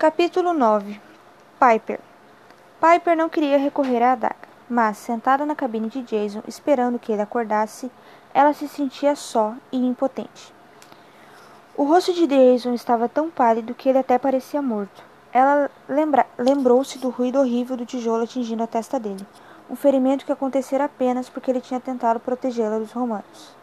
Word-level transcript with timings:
Capítulo 0.00 0.54
9 0.54 0.98
Piper 1.60 2.00
Piper 2.80 3.14
não 3.14 3.28
queria 3.28 3.58
recorrer 3.58 4.02
à 4.02 4.12
adaga, 4.12 4.48
mas, 4.66 4.96
sentada 4.96 5.44
na 5.44 5.54
cabine 5.54 5.90
de 5.90 6.00
Jason, 6.00 6.42
esperando 6.48 6.98
que 6.98 7.12
ele 7.12 7.20
acordasse, 7.20 7.92
ela 8.32 8.54
se 8.54 8.66
sentia 8.66 9.14
só 9.14 9.52
e 9.70 9.76
impotente. 9.76 10.54
O 11.76 11.84
rosto 11.84 12.14
de 12.14 12.26
Jason 12.26 12.72
estava 12.72 13.10
tão 13.10 13.28
pálido 13.28 13.74
que 13.74 13.90
ele 13.90 13.98
até 13.98 14.16
parecia 14.16 14.62
morto. 14.62 15.02
Ela 15.34 15.70
lembrou-se 16.38 16.98
do 16.98 17.10
ruído 17.10 17.38
horrível 17.38 17.76
do 17.76 17.84
tijolo 17.84 18.24
atingindo 18.24 18.62
a 18.62 18.66
testa 18.66 18.98
dele, 18.98 19.26
um 19.68 19.76
ferimento 19.76 20.24
que 20.24 20.32
acontecera 20.32 20.86
apenas 20.86 21.28
porque 21.28 21.50
ele 21.50 21.60
tinha 21.60 21.78
tentado 21.78 22.18
protegê-la 22.18 22.78
dos 22.78 22.92
romanos. 22.92 23.54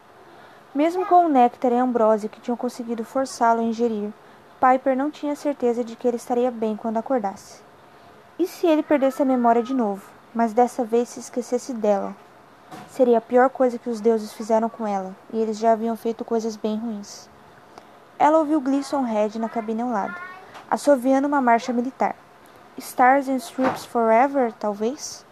Mesmo 0.75 1.03
com 1.07 1.25
o 1.25 1.29
néctar 1.29 1.71
e 1.71 1.77
a 1.77 1.81
ambrósia 1.81 2.29
que 2.29 2.39
tinham 2.39 2.55
conseguido 2.55 3.03
forçá-lo 3.03 3.61
a 3.61 3.63
ingerir, 3.63 4.13
Piper 4.59 4.95
não 4.95 5.11
tinha 5.11 5.35
certeza 5.35 5.83
de 5.83 5.95
que 5.95 6.07
ele 6.07 6.17
estaria 6.17 6.51
bem 6.51 6.75
quando 6.75 6.97
acordasse. 6.97 7.61
E 8.37 8.45
se 8.45 8.67
ele 8.67 8.83
perdesse 8.83 9.21
a 9.21 9.25
memória 9.25 9.63
de 9.63 9.73
novo, 9.73 10.03
mas 10.33 10.53
dessa 10.53 10.83
vez 10.83 11.09
se 11.09 11.19
esquecesse 11.19 11.73
dela? 11.73 12.15
Seria 12.89 13.17
a 13.17 13.21
pior 13.21 13.49
coisa 13.49 13.79
que 13.79 13.89
os 13.89 14.01
deuses 14.01 14.33
fizeram 14.33 14.69
com 14.69 14.85
ela, 14.87 15.15
e 15.31 15.39
eles 15.39 15.57
já 15.57 15.71
haviam 15.71 15.95
feito 15.95 16.25
coisas 16.25 16.55
bem 16.55 16.77
ruins. 16.77 17.29
Ela 18.19 18.39
ouviu 18.39 18.59
Gleason 18.59 19.01
Red 19.01 19.39
na 19.39 19.47
cabine 19.47 19.81
ao 19.81 19.89
lado 19.89 20.15
assoviando 20.69 21.27
uma 21.27 21.41
marcha 21.41 21.71
militar. 21.71 22.15
Stars 22.77 23.27
and 23.27 23.37
Strips 23.37 23.85
Forever, 23.85 24.51
talvez? 24.53 25.25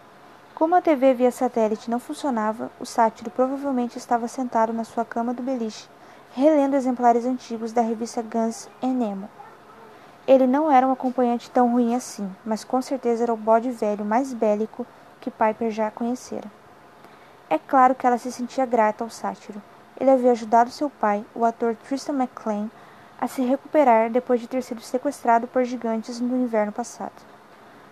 Como 0.54 0.74
a 0.74 0.80
TV 0.80 1.12
via 1.12 1.30
satélite 1.30 1.90
não 1.90 2.00
funcionava, 2.00 2.70
o 2.80 2.86
sátiro 2.86 3.30
provavelmente 3.30 3.98
estava 3.98 4.26
sentado 4.26 4.72
na 4.72 4.84
sua 4.84 5.04
cama 5.04 5.34
do 5.34 5.42
beliche, 5.42 5.86
relendo 6.36 6.74
exemplares 6.74 7.24
antigos 7.24 7.72
da 7.72 7.80
revista 7.80 8.20
Guns 8.20 8.68
N' 8.82 8.92
Nemo. 8.92 9.26
Ele 10.28 10.46
não 10.46 10.70
era 10.70 10.86
um 10.86 10.92
acompanhante 10.92 11.50
tão 11.50 11.72
ruim 11.72 11.94
assim, 11.94 12.30
mas 12.44 12.62
com 12.62 12.82
certeza 12.82 13.22
era 13.22 13.32
o 13.32 13.38
bode 13.38 13.70
velho 13.70 14.04
mais 14.04 14.34
bélico 14.34 14.86
que 15.18 15.30
Piper 15.30 15.70
já 15.70 15.90
conhecera. 15.90 16.44
É 17.48 17.58
claro 17.58 17.94
que 17.94 18.06
ela 18.06 18.18
se 18.18 18.30
sentia 18.30 18.66
grata 18.66 19.02
ao 19.02 19.08
sátiro. 19.08 19.62
Ele 19.98 20.10
havia 20.10 20.32
ajudado 20.32 20.68
seu 20.68 20.90
pai, 20.90 21.24
o 21.34 21.42
ator 21.42 21.74
Tristan 21.74 22.12
McClane, 22.12 22.70
a 23.18 23.26
se 23.26 23.40
recuperar 23.40 24.10
depois 24.10 24.38
de 24.38 24.46
ter 24.46 24.62
sido 24.62 24.82
sequestrado 24.82 25.46
por 25.46 25.64
gigantes 25.64 26.20
no 26.20 26.36
inverno 26.36 26.70
passado. 26.70 27.14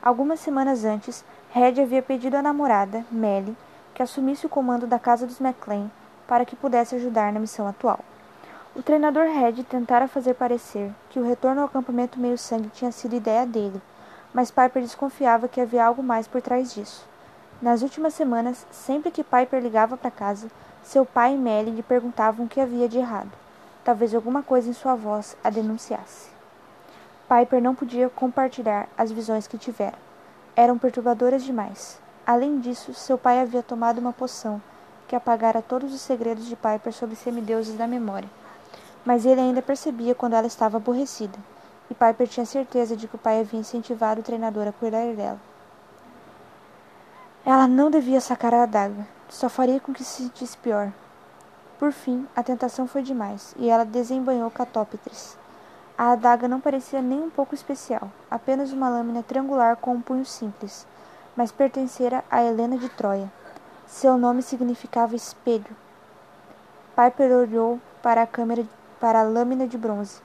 Algumas 0.03 0.39
semanas 0.41 0.85
antes, 0.85 1.25
Red 1.51 1.81
havia 1.81 2.03
pedido 2.03 2.37
à 2.37 2.43
namorada, 2.43 3.07
Melly, 3.11 3.57
que 3.95 4.03
assumisse 4.03 4.45
o 4.45 4.51
comando 4.51 4.87
da 4.87 4.99
casa 4.99 5.27
dos 5.27 5.41
McLean 5.41 5.91
para 6.29 6.45
que 6.45 6.55
pudesse 6.55 6.95
ajudar 6.95 7.33
na 7.33 7.41
missão 7.41 7.67
atual. 7.67 8.01
O 8.77 8.83
treinador 8.83 9.27
Red 9.29 9.63
tentara 9.63 10.09
fazer 10.09 10.35
parecer 10.35 10.93
que 11.09 11.21
o 11.21 11.25
retorno 11.25 11.61
ao 11.61 11.69
acampamento 11.69 12.19
meio-sangue 12.19 12.71
tinha 12.71 12.91
sido 12.91 13.15
ideia 13.15 13.47
dele, 13.47 13.81
mas 14.33 14.51
Piper 14.51 14.83
desconfiava 14.83 15.47
que 15.47 15.61
havia 15.61 15.87
algo 15.87 16.03
mais 16.03 16.27
por 16.27 16.43
trás 16.43 16.75
disso. 16.75 17.07
Nas 17.63 17.83
últimas 17.83 18.15
semanas, 18.15 18.67
sempre 18.73 19.13
que 19.13 19.23
Piper 19.23 19.63
ligava 19.63 19.97
para 19.97 20.11
casa, 20.11 20.49
seu 20.83 21.07
pai 21.07 21.35
e 21.35 21.39
Melly 21.39 21.71
lhe 21.71 21.85
perguntavam 21.85 22.47
o 22.47 22.49
que 22.49 22.61
havia 22.61 22.89
de 22.89 22.99
errado. 22.99 23.31
Talvez 23.85 24.13
alguma 24.13 24.43
coisa 24.43 24.69
em 24.69 24.73
sua 24.73 24.97
voz 24.97 25.37
a 25.45 25.51
denunciasse. 25.51 26.31
Piper 27.29 27.63
não 27.63 27.77
podia 27.77 28.09
compartilhar 28.09 28.89
as 28.99 29.13
visões 29.13 29.47
que 29.47 29.57
tivera. 29.57 29.97
Eram 30.57 30.79
perturbadoras 30.79 31.45
demais. 31.45 32.01
Além 32.27 32.59
disso, 32.59 32.93
seu 32.93 33.17
pai 33.17 33.41
havia 33.41 33.63
tomado 33.63 33.99
uma 33.99 34.13
poção 34.13 34.61
que 35.07 35.15
apagara 35.15 35.63
todos 35.63 35.95
os 35.95 36.01
segredos 36.01 36.47
de 36.47 36.57
Piper 36.57 36.93
sobre 36.93 37.15
semideuses 37.15 37.77
da 37.77 37.87
memória. 37.87 38.29
Mas 39.05 39.27
ele 39.27 39.41
ainda 39.41 39.61
percebia 39.61 40.15
quando 40.15 40.35
ela 40.35 40.47
estava 40.47 40.79
aborrecida, 40.79 41.39
e 41.91 41.95
Piper 41.95 42.27
tinha 42.27 42.47
certeza 42.47 42.97
de 42.97 43.07
que 43.07 43.17
o 43.17 43.19
pai 43.19 43.41
havia 43.41 43.61
incentivado 43.61 44.21
o 44.21 44.25
treinador 44.25 44.67
a 44.67 44.73
cuidar 44.73 45.15
dela. 45.15 45.41
Ela 47.45 47.69
não 47.69 47.91
devia 47.91 48.23
sacar 48.23 48.55
a 48.55 48.63
adaga. 48.63 49.07
Só 49.29 49.49
faria 49.49 49.81
com 49.81 49.93
que 49.93 50.05
se 50.05 50.23
sentisse 50.23 50.57
pior. 50.57 50.93
Por 51.79 51.93
fim, 51.93 52.27
a 52.35 52.43
tentação 52.43 52.87
foi 52.87 53.03
demais, 53.03 53.55
e 53.59 53.69
ela 53.69 53.85
desembanhou 53.85 54.51
Catópetris. 54.51 55.37
A 55.99 56.13
adaga 56.13 56.49
não 56.49 56.61
parecia 56.61 57.03
nem 57.03 57.21
um 57.21 57.31
pouco 57.31 57.55
especial, 57.55 58.11
apenas 58.31 58.73
uma 58.73 58.89
lâmina 58.89 59.23
triangular 59.23 59.77
com 59.77 59.93
um 59.93 60.01
punho 60.01 60.25
simples, 60.25 60.87
mas 61.37 61.53
pertencera 61.53 62.25
a 62.31 62.43
Helena 62.43 62.79
de 62.79 62.89
Troia. 62.89 63.31
Seu 63.87 64.17
nome 64.17 64.43
significava 64.43 65.15
espelho. 65.15 65.77
Piper 66.97 67.33
olhou 67.33 67.79
para 68.03 68.23
a 68.23 68.27
câmera 68.27 68.65
para 69.05 69.21
a 69.21 69.23
lâmina 69.23 69.69
de 69.69 69.77
bronze. 69.77 70.23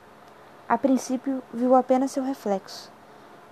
A 0.70 0.78
princípio, 0.78 1.44
viu 1.54 1.76
apenas 1.76 2.12
seu 2.12 2.24
reflexo. 2.24 2.90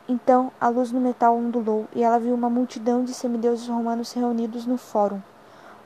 Então, 0.07 0.53
a 0.57 0.69
luz 0.69 0.89
no 0.89 1.01
metal 1.01 1.35
ondulou 1.35 1.85
e 1.93 2.01
ela 2.01 2.17
viu 2.17 2.33
uma 2.33 2.49
multidão 2.49 3.03
de 3.03 3.13
semideuses 3.13 3.67
romanos 3.67 4.13
reunidos 4.13 4.66
no 4.66 4.77
fórum. 4.77 5.21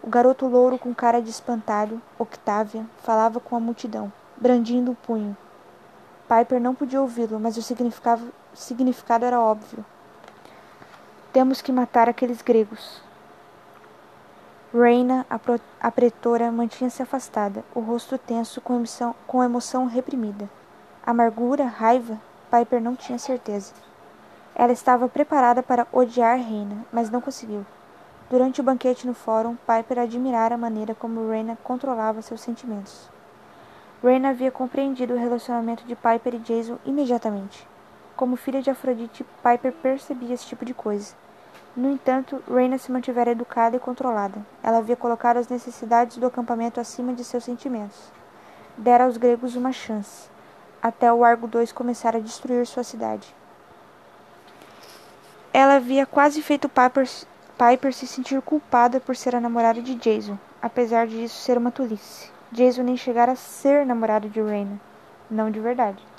O 0.04 0.08
garoto 0.08 0.46
louro 0.46 0.78
com 0.78 0.94
cara 0.94 1.20
de 1.20 1.32
espantalho, 1.32 2.00
Octavia, 2.20 2.86
falava 3.00 3.40
com 3.40 3.56
a 3.56 3.60
multidão, 3.60 4.14
brandindo 4.38 4.92
o 4.92 4.96
punho. 4.96 5.36
Piper 6.30 6.62
não 6.62 6.76
podia 6.76 7.02
ouvi-lo, 7.02 7.40
mas 7.40 7.58
o 7.58 7.64
significado, 7.64 9.26
era 9.26 9.42
óbvio. 9.42 9.84
Temos 11.34 11.64
que 11.64 11.72
matar 11.72 12.08
aqueles 12.08 12.44
gregos. 12.44 13.02
Reina, 14.74 15.26
a, 15.30 15.38
pro, 15.38 15.60
a 15.82 15.92
pretora, 15.92 16.50
mantinha-se 16.50 17.04
afastada, 17.04 17.62
o 17.76 17.82
rosto 17.82 18.18
tenso 18.18 18.62
com 18.62 18.76
emoção, 18.76 19.14
com 19.28 19.44
emoção 19.44 19.86
reprimida. 19.86 20.50
Amargura, 21.06 21.66
raiva, 21.66 22.18
Piper 22.50 22.82
não 22.82 22.96
tinha 22.96 23.20
certeza. 23.20 23.74
Ela 24.56 24.72
estava 24.72 25.10
preparada 25.10 25.62
para 25.62 25.86
odiar 25.92 26.38
Reina, 26.38 26.86
mas 26.90 27.10
não 27.10 27.20
conseguiu. 27.20 27.66
Durante 28.30 28.62
o 28.62 28.64
banquete 28.64 29.06
no 29.06 29.14
fórum, 29.14 29.58
Piper 29.58 30.00
admirara 30.00 30.56
a 30.56 30.58
maneira 30.58 30.96
como 30.96 31.30
Reyna 31.30 31.58
controlava 31.66 32.22
seus 32.22 32.40
sentimentos. 32.40 33.10
Reyna 34.02 34.30
havia 34.30 34.52
compreendido 34.52 35.16
o 35.16 35.20
relacionamento 35.20 35.84
de 35.84 35.98
Piper 35.98 36.36
e 36.36 36.40
Jason 36.40 36.78
imediatamente. 36.86 37.68
Como 38.16 38.38
filha 38.38 38.62
de 38.62 38.70
Afrodite, 38.70 39.26
Piper 39.44 39.74
percebia 39.74 40.34
esse 40.34 40.46
tipo 40.46 40.64
de 40.64 40.74
coisa. 40.74 41.14
No 41.76 41.90
entanto, 41.90 42.44
Reyna 42.50 42.78
se 42.78 42.92
mantivera 42.92 43.32
educada 43.32 43.78
e 43.78 43.80
controlada. 43.80 44.46
Ela 44.62 44.80
havia 44.80 44.96
colocado 44.96 45.38
as 45.38 45.48
necessidades 45.48 46.18
do 46.18 46.26
acampamento 46.26 46.80
acima 46.80 47.14
de 47.14 47.24
seus 47.24 47.46
sentimentos. 47.46 48.12
Dera 48.78 49.06
aos 49.06 49.16
gregos 49.16 49.56
uma 49.56 49.72
chance, 49.72 50.30
até 50.82 51.12
o 51.12 51.24
Argo 51.24 51.50
II 51.54 51.68
começar 51.68 52.16
a 52.16 52.20
destruir 52.20 52.68
sua 52.68 52.84
cidade. 52.84 53.34
Ela 55.54 55.76
havia 55.76 56.06
quase 56.06 56.42
feito 56.42 56.70
Piper 56.70 57.08
Piper 57.58 57.94
se 57.94 58.08
sentir 58.08 58.42
culpada 58.42 59.00
por 59.00 59.16
ser 59.16 59.36
a 59.36 59.40
namorada 59.40 59.82
de 59.82 59.94
Jason, 59.94 60.38
apesar 60.62 61.06
de 61.06 61.24
isso 61.24 61.40
ser 61.42 61.60
uma 61.60 61.70
tolice. 61.70 62.32
Jason 62.52 62.82
nem 62.82 62.98
chegara 62.98 63.34
a 63.34 63.36
ser 63.36 63.86
namorado 63.86 64.28
de 64.28 64.42
Raina, 64.42 64.82
não 65.30 65.52
de 65.52 65.60
verdade. 65.60 66.11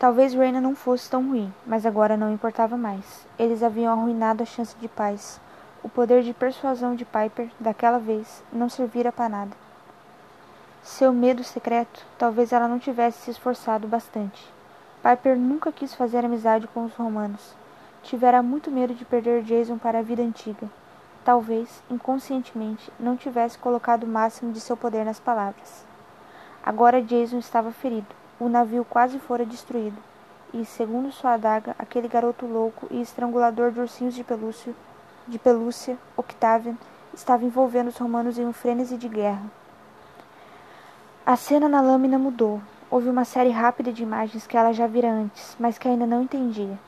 Talvez 0.00 0.32
Raina 0.32 0.62
não 0.62 0.74
fosse 0.74 1.10
tão 1.10 1.28
ruim, 1.28 1.52
mas 1.66 1.84
agora 1.84 2.16
não 2.16 2.32
importava 2.32 2.74
mais. 2.74 3.26
Eles 3.38 3.62
haviam 3.62 3.92
arruinado 3.92 4.42
a 4.42 4.46
chance 4.46 4.74
de 4.80 4.88
paz. 4.88 5.38
O 5.82 5.90
poder 5.90 6.22
de 6.22 6.32
persuasão 6.32 6.94
de 6.94 7.04
Piper, 7.04 7.50
daquela 7.60 7.98
vez, 7.98 8.42
não 8.50 8.70
servira 8.70 9.12
para 9.12 9.28
nada. 9.28 9.50
Seu 10.82 11.12
medo 11.12 11.44
secreto, 11.44 12.06
talvez 12.16 12.50
ela 12.50 12.66
não 12.66 12.78
tivesse 12.78 13.18
se 13.24 13.30
esforçado 13.32 13.86
bastante. 13.86 14.50
Piper 15.02 15.36
nunca 15.36 15.70
quis 15.70 15.94
fazer 15.94 16.24
amizade 16.24 16.66
com 16.68 16.86
os 16.86 16.94
romanos. 16.94 17.54
Tivera 18.02 18.42
muito 18.42 18.70
medo 18.70 18.94
de 18.94 19.04
perder 19.04 19.42
Jason 19.42 19.76
para 19.76 19.98
a 19.98 20.02
vida 20.02 20.22
antiga. 20.22 20.66
Talvez, 21.22 21.82
inconscientemente, 21.90 22.90
não 22.98 23.18
tivesse 23.18 23.58
colocado 23.58 24.04
o 24.04 24.08
máximo 24.08 24.50
de 24.50 24.60
seu 24.60 24.78
poder 24.78 25.04
nas 25.04 25.20
palavras. 25.20 25.84
Agora 26.64 27.02
Jason 27.02 27.38
estava 27.38 27.70
ferido. 27.70 28.18
O 28.40 28.48
navio 28.48 28.86
quase 28.86 29.18
fora 29.18 29.44
destruído. 29.44 29.98
E, 30.54 30.64
segundo 30.64 31.12
sua 31.12 31.34
adaga, 31.34 31.76
aquele 31.78 32.08
garoto 32.08 32.46
louco 32.46 32.86
e 32.90 32.98
estrangulador 33.02 33.70
de 33.70 33.80
ursinhos 33.80 34.14
de 34.14 34.24
pelúcia, 34.24 34.74
de 35.28 35.38
pelúcia, 35.38 35.98
Octavian, 36.16 36.74
estava 37.12 37.44
envolvendo 37.44 37.88
os 37.88 37.98
romanos 37.98 38.38
em 38.38 38.46
um 38.46 38.52
frênese 38.54 38.96
de 38.96 39.08
guerra. 39.08 39.44
A 41.26 41.36
cena 41.36 41.68
na 41.68 41.82
lâmina 41.82 42.18
mudou. 42.18 42.62
Houve 42.90 43.10
uma 43.10 43.26
série 43.26 43.50
rápida 43.50 43.92
de 43.92 44.02
imagens 44.02 44.46
que 44.46 44.56
ela 44.56 44.72
já 44.72 44.86
vira 44.86 45.10
antes, 45.10 45.54
mas 45.60 45.76
que 45.76 45.86
ainda 45.86 46.06
não 46.06 46.22
entendia. 46.22 46.78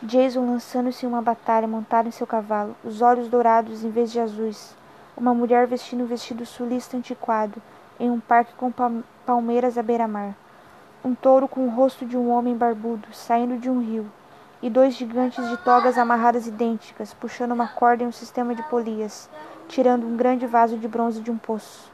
Jason 0.00 0.46
lançando-se 0.46 1.04
em 1.04 1.08
uma 1.08 1.20
batalha 1.20 1.66
montado 1.66 2.06
em 2.06 2.12
seu 2.12 2.28
cavalo, 2.28 2.76
os 2.84 3.02
olhos 3.02 3.28
dourados 3.28 3.82
em 3.82 3.90
vez 3.90 4.12
de 4.12 4.20
azuis. 4.20 4.72
Uma 5.16 5.34
mulher 5.34 5.66
vestindo 5.66 6.04
um 6.04 6.06
vestido 6.06 6.46
sulista 6.46 6.96
antiquado, 6.96 7.60
em 7.98 8.08
um 8.08 8.20
parque 8.20 8.54
com 8.54 8.72
palmeiras 9.26 9.76
à 9.76 9.82
beira-mar. 9.82 10.36
Um 11.06 11.14
touro 11.14 11.46
com 11.46 11.64
o 11.64 11.70
rosto 11.70 12.04
de 12.04 12.16
um 12.16 12.28
homem 12.30 12.56
barbudo, 12.56 13.06
saindo 13.12 13.56
de 13.58 13.70
um 13.70 13.78
rio. 13.78 14.10
E 14.60 14.68
dois 14.68 14.92
gigantes 14.92 15.48
de 15.48 15.56
togas 15.58 15.96
amarradas 15.96 16.48
idênticas, 16.48 17.14
puxando 17.14 17.52
uma 17.52 17.68
corda 17.68 18.02
em 18.02 18.08
um 18.08 18.12
sistema 18.12 18.56
de 18.56 18.62
polias, 18.64 19.30
tirando 19.68 20.04
um 20.04 20.16
grande 20.16 20.48
vaso 20.48 20.76
de 20.76 20.88
bronze 20.88 21.20
de 21.20 21.30
um 21.30 21.38
poço. 21.38 21.92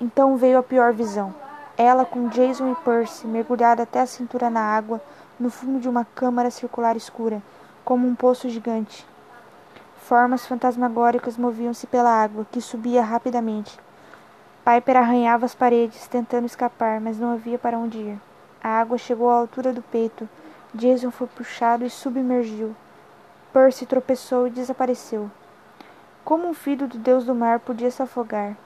Então 0.00 0.36
veio 0.36 0.58
a 0.58 0.62
pior 0.64 0.92
visão. 0.92 1.32
Ela, 1.76 2.04
com 2.04 2.26
Jason 2.26 2.72
e 2.72 2.74
Percy, 2.74 3.28
mergulhada 3.28 3.84
até 3.84 4.00
a 4.00 4.06
cintura 4.06 4.50
na 4.50 4.60
água, 4.60 5.00
no 5.38 5.48
fundo 5.48 5.78
de 5.78 5.88
uma 5.88 6.04
câmara 6.04 6.50
circular 6.50 6.96
escura, 6.96 7.40
como 7.84 8.08
um 8.08 8.14
poço 8.16 8.48
gigante. 8.48 9.06
Formas 9.98 10.44
fantasmagóricas 10.44 11.36
moviam-se 11.36 11.86
pela 11.86 12.10
água, 12.10 12.44
que 12.50 12.60
subia 12.60 13.04
rapidamente. 13.04 13.78
Piper 14.68 14.98
arranhava 14.98 15.46
as 15.46 15.54
paredes, 15.54 16.06
tentando 16.08 16.44
escapar, 16.44 17.00
mas 17.00 17.18
não 17.18 17.32
havia 17.32 17.58
para 17.58 17.78
onde 17.78 17.96
ir. 17.96 18.20
A 18.62 18.68
água 18.68 18.98
chegou 18.98 19.30
à 19.30 19.34
altura 19.34 19.72
do 19.72 19.80
peito. 19.80 20.28
Jason 20.74 21.10
foi 21.10 21.26
puxado 21.26 21.86
e 21.86 21.88
submergiu. 21.88 22.76
Percy 23.50 23.86
tropeçou 23.86 24.46
e 24.46 24.50
desapareceu. 24.50 25.30
Como 26.22 26.46
um 26.46 26.52
filho 26.52 26.86
do 26.86 26.98
deus 26.98 27.24
do 27.24 27.34
mar 27.34 27.60
podia 27.60 27.90
se 27.90 28.02
afogar? 28.02 28.58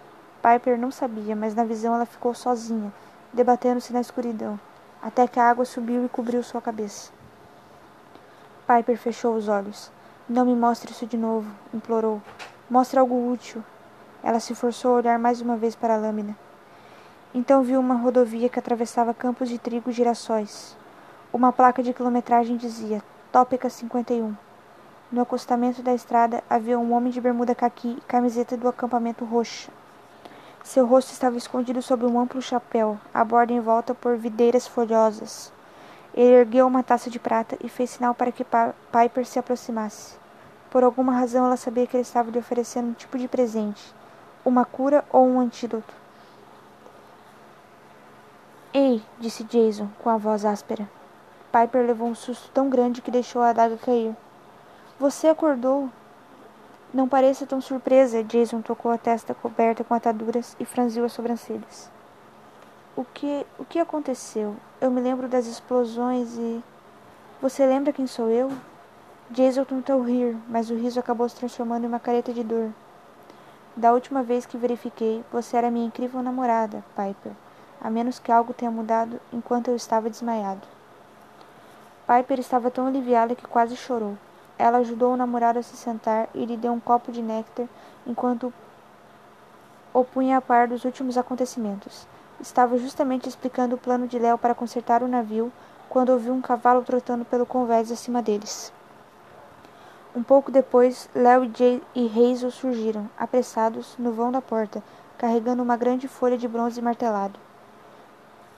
Piper 0.43 0.77
não 0.77 0.91
sabia, 0.91 1.37
mas 1.37 1.55
na 1.55 1.63
visão 1.63 1.95
ela 1.95 2.05
ficou 2.05 2.35
sozinha, 2.35 2.93
debatendo-se 3.33 3.93
na 3.93 4.01
escuridão, 4.01 4.59
até 5.01 5.29
que 5.29 5.39
a 5.39 5.49
água 5.49 5.65
subiu 5.65 6.05
e 6.05 6.09
cobriu 6.09 6.43
sua 6.43 6.61
cabeça. 6.61 7.13
Piper 8.67 8.99
fechou 8.99 9.37
os 9.37 9.47
olhos. 9.47 9.93
Não 10.29 10.45
me 10.45 10.57
mostre 10.57 10.91
isso 10.91 11.07
de 11.07 11.17
novo, 11.17 11.49
implorou. 11.73 12.21
Mostre 12.69 12.99
algo 12.99 13.31
útil. 13.31 13.63
Ela 14.23 14.41
se 14.41 14.55
forçou 14.55 14.93
a 14.93 14.99
olhar 14.99 15.19
mais 15.19 15.41
uma 15.41 15.57
vez 15.57 15.75
para 15.75 15.95
a 15.95 15.99
lâmina. 15.99 16.37
Então 17.35 17.63
viu 17.63 17.81
uma 17.81 17.95
rodovia 17.95 18.49
que 18.49 18.59
atravessava 18.59 19.13
campos 19.15 19.49
de 19.49 19.59
trigo 19.59 19.91
e 19.91 19.93
girassóis. 19.93 20.77
Uma 21.33 21.51
placa 21.51 21.83
de 21.83 21.93
quilometragem 21.93 22.57
dizia 22.57 23.03
Tópica 23.33 23.71
51. 23.71 24.37
No 25.11 25.23
acostamento 25.23 25.83
da 25.83 25.95
estrada 25.95 26.45
havia 26.49 26.79
um 26.79 26.93
homem 26.93 27.11
de 27.11 27.21
bermuda 27.21 27.55
caqui 27.55 27.97
e 27.99 28.01
camiseta 28.03 28.57
do 28.57 28.69
acampamento 28.69 29.25
roxa. 29.25 29.71
Seu 30.63 30.87
rosto 30.87 31.11
estava 31.11 31.37
escondido 31.37 31.83
sob 31.83 32.07
um 32.07 32.21
amplo 32.21 32.41
chapéu, 32.41 32.99
a 33.13 33.25
borda 33.25 33.53
em 33.53 33.61
volta 33.61 33.95
por 33.95 34.17
videiras 34.17 34.67
folhosas. 34.67 35.53
Ele 36.15 36.35
ergueu 36.35 36.67
uma 36.67 36.83
taça 36.83 37.11
de 37.11 37.19
prata 37.19 37.57
e 37.65 37.69
fez 37.69 37.91
sinal 37.91 38.15
para 38.15 38.31
que 38.31 38.45
Piper 38.45 39.27
se 39.27 39.39
aproximasse. 39.39 40.17
Por 40.71 40.85
alguma 40.85 41.13
razão 41.13 41.47
ela 41.47 41.57
sabia 41.57 41.87
que 41.87 41.97
ele 41.97 42.03
estava 42.03 42.31
lhe 42.31 42.39
oferecendo 42.39 42.91
um 42.91 42.95
tipo 42.95 43.19
de 43.19 43.27
presente, 43.27 43.95
uma 44.45 44.65
cura 44.65 45.05
ou 45.13 45.27
um 45.27 45.41
antídoto. 45.41 45.95
Ei, 48.75 49.03
disse 49.19 49.45
Jason, 49.45 49.89
com 49.99 50.09
a 50.09 50.17
voz 50.17 50.45
áspera. 50.45 50.89
Piper 51.53 51.87
levou 51.87 52.09
um 52.09 52.15
susto 52.15 52.51
tão 52.53 52.71
grande 52.71 53.03
que 53.03 53.11
deixou 53.11 53.43
a 53.43 53.51
adaga 53.51 53.77
cair. 53.77 54.17
Você 54.99 55.29
acordou? 55.29 55.91
Não 56.93 57.09
pareça 57.09 57.47
tão 57.47 57.61
surpresa. 57.61 58.25
Jason 58.25 58.63
tocou 58.63 58.91
a 58.91 58.99
testa 58.99 59.35
coberta 59.35 59.85
com 59.85 59.95
ataduras 59.95 60.57
e 60.59 60.65
franziu 60.65 61.05
as 61.05 61.13
sobrancelhas. 61.13 61.91
O 62.97 63.05
que, 63.05 63.47
o 63.59 63.65
que 63.65 63.79
aconteceu? 63.79 64.57
Eu 64.81 64.91
me 64.91 65.01
lembro 65.01 65.29
das 65.29 65.47
explosões 65.47 66.37
e. 66.37 66.63
Você 67.41 67.67
lembra 67.67 67.93
quem 67.93 68.07
sou 68.07 68.31
eu? 68.31 68.51
Jason 69.31 69.65
tentou 69.65 70.03
rir, 70.03 70.37
mas 70.49 70.71
o 70.71 70.75
riso 70.75 71.01
acabou 71.01 71.29
se 71.29 71.37
transformando 71.37 71.85
em 71.85 71.89
uma 71.89 71.99
careta 72.01 72.33
de 72.33 72.45
dor. 72.45 72.71
Da 73.75 73.93
última 73.95 74.23
vez 74.23 74.45
que 74.45 74.59
verifiquei, 74.59 75.25
você 75.33 75.57
era 75.57 75.71
minha 75.71 75.87
incrível 75.87 76.23
namorada, 76.23 76.85
Piper, 76.95 77.33
a 77.81 77.89
menos 77.89 78.19
que 78.19 78.31
algo 78.31 78.53
tenha 78.53 78.71
mudado 78.71 79.19
enquanto 79.33 79.69
eu 79.69 79.77
estava 79.77 80.11
desmaiado. 80.11 80.69
Piper 82.07 82.39
estava 82.39 82.71
tão 82.71 82.87
aliviada 82.87 83.35
que 83.35 83.47
quase 83.47 83.75
chorou. 83.75 84.19
Ela 84.59 84.79
ajudou 84.79 85.15
o 85.15 85.17
namorado 85.17 85.59
a 85.59 85.63
se 85.63 85.75
sentar 85.75 86.29
e 86.35 86.45
lhe 86.45 86.59
deu 86.59 86.71
um 86.71 86.79
copo 86.79 87.11
de 87.11 87.23
néctar 87.23 87.67
enquanto 88.07 88.53
o 89.95 90.05
punha 90.05 90.37
a 90.37 90.43
par 90.43 90.69
dos 90.69 90.85
últimos 90.85 91.17
acontecimentos. 91.17 92.07
Estava 92.39 92.77
justamente 92.77 93.27
explicando 93.27 93.77
o 93.77 93.79
plano 93.79 94.07
de 94.07 94.19
Léo 94.19 94.37
para 94.37 94.55
consertar 94.55 95.03
o 95.03 95.09
navio 95.09 95.51
quando 95.89 96.11
ouviu 96.11 96.35
um 96.35 96.43
cavalo 96.43 96.83
trotando 96.83 97.25
pelo 97.25 97.47
convés 97.47 97.91
acima 97.91 98.21
deles. 98.21 98.71
Um 100.15 100.23
pouco 100.23 100.51
depois, 100.51 101.09
Léo 101.15 101.51
e 101.95 102.07
Hazel 102.07 102.51
surgiram, 102.51 103.09
apressados, 103.19 103.97
no 103.99 104.13
vão 104.13 104.31
da 104.31 104.43
porta, 104.43 104.83
carregando 105.17 105.63
uma 105.63 105.75
grande 105.75 106.07
folha 106.07 106.37
de 106.37 106.47
bronze 106.47 106.83
martelado. 106.83 107.41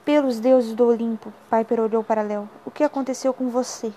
Pelos 0.03 0.37
deuses 0.37 0.73
do 0.73 0.85
Olimpo, 0.85 1.31
Piper 1.49 1.79
olhou 1.79 2.03
para 2.03 2.21
Léo. 2.21 2.49
O 2.65 2.71
que 2.71 2.83
aconteceu 2.83 3.33
com 3.33 3.47
você? 3.47 3.93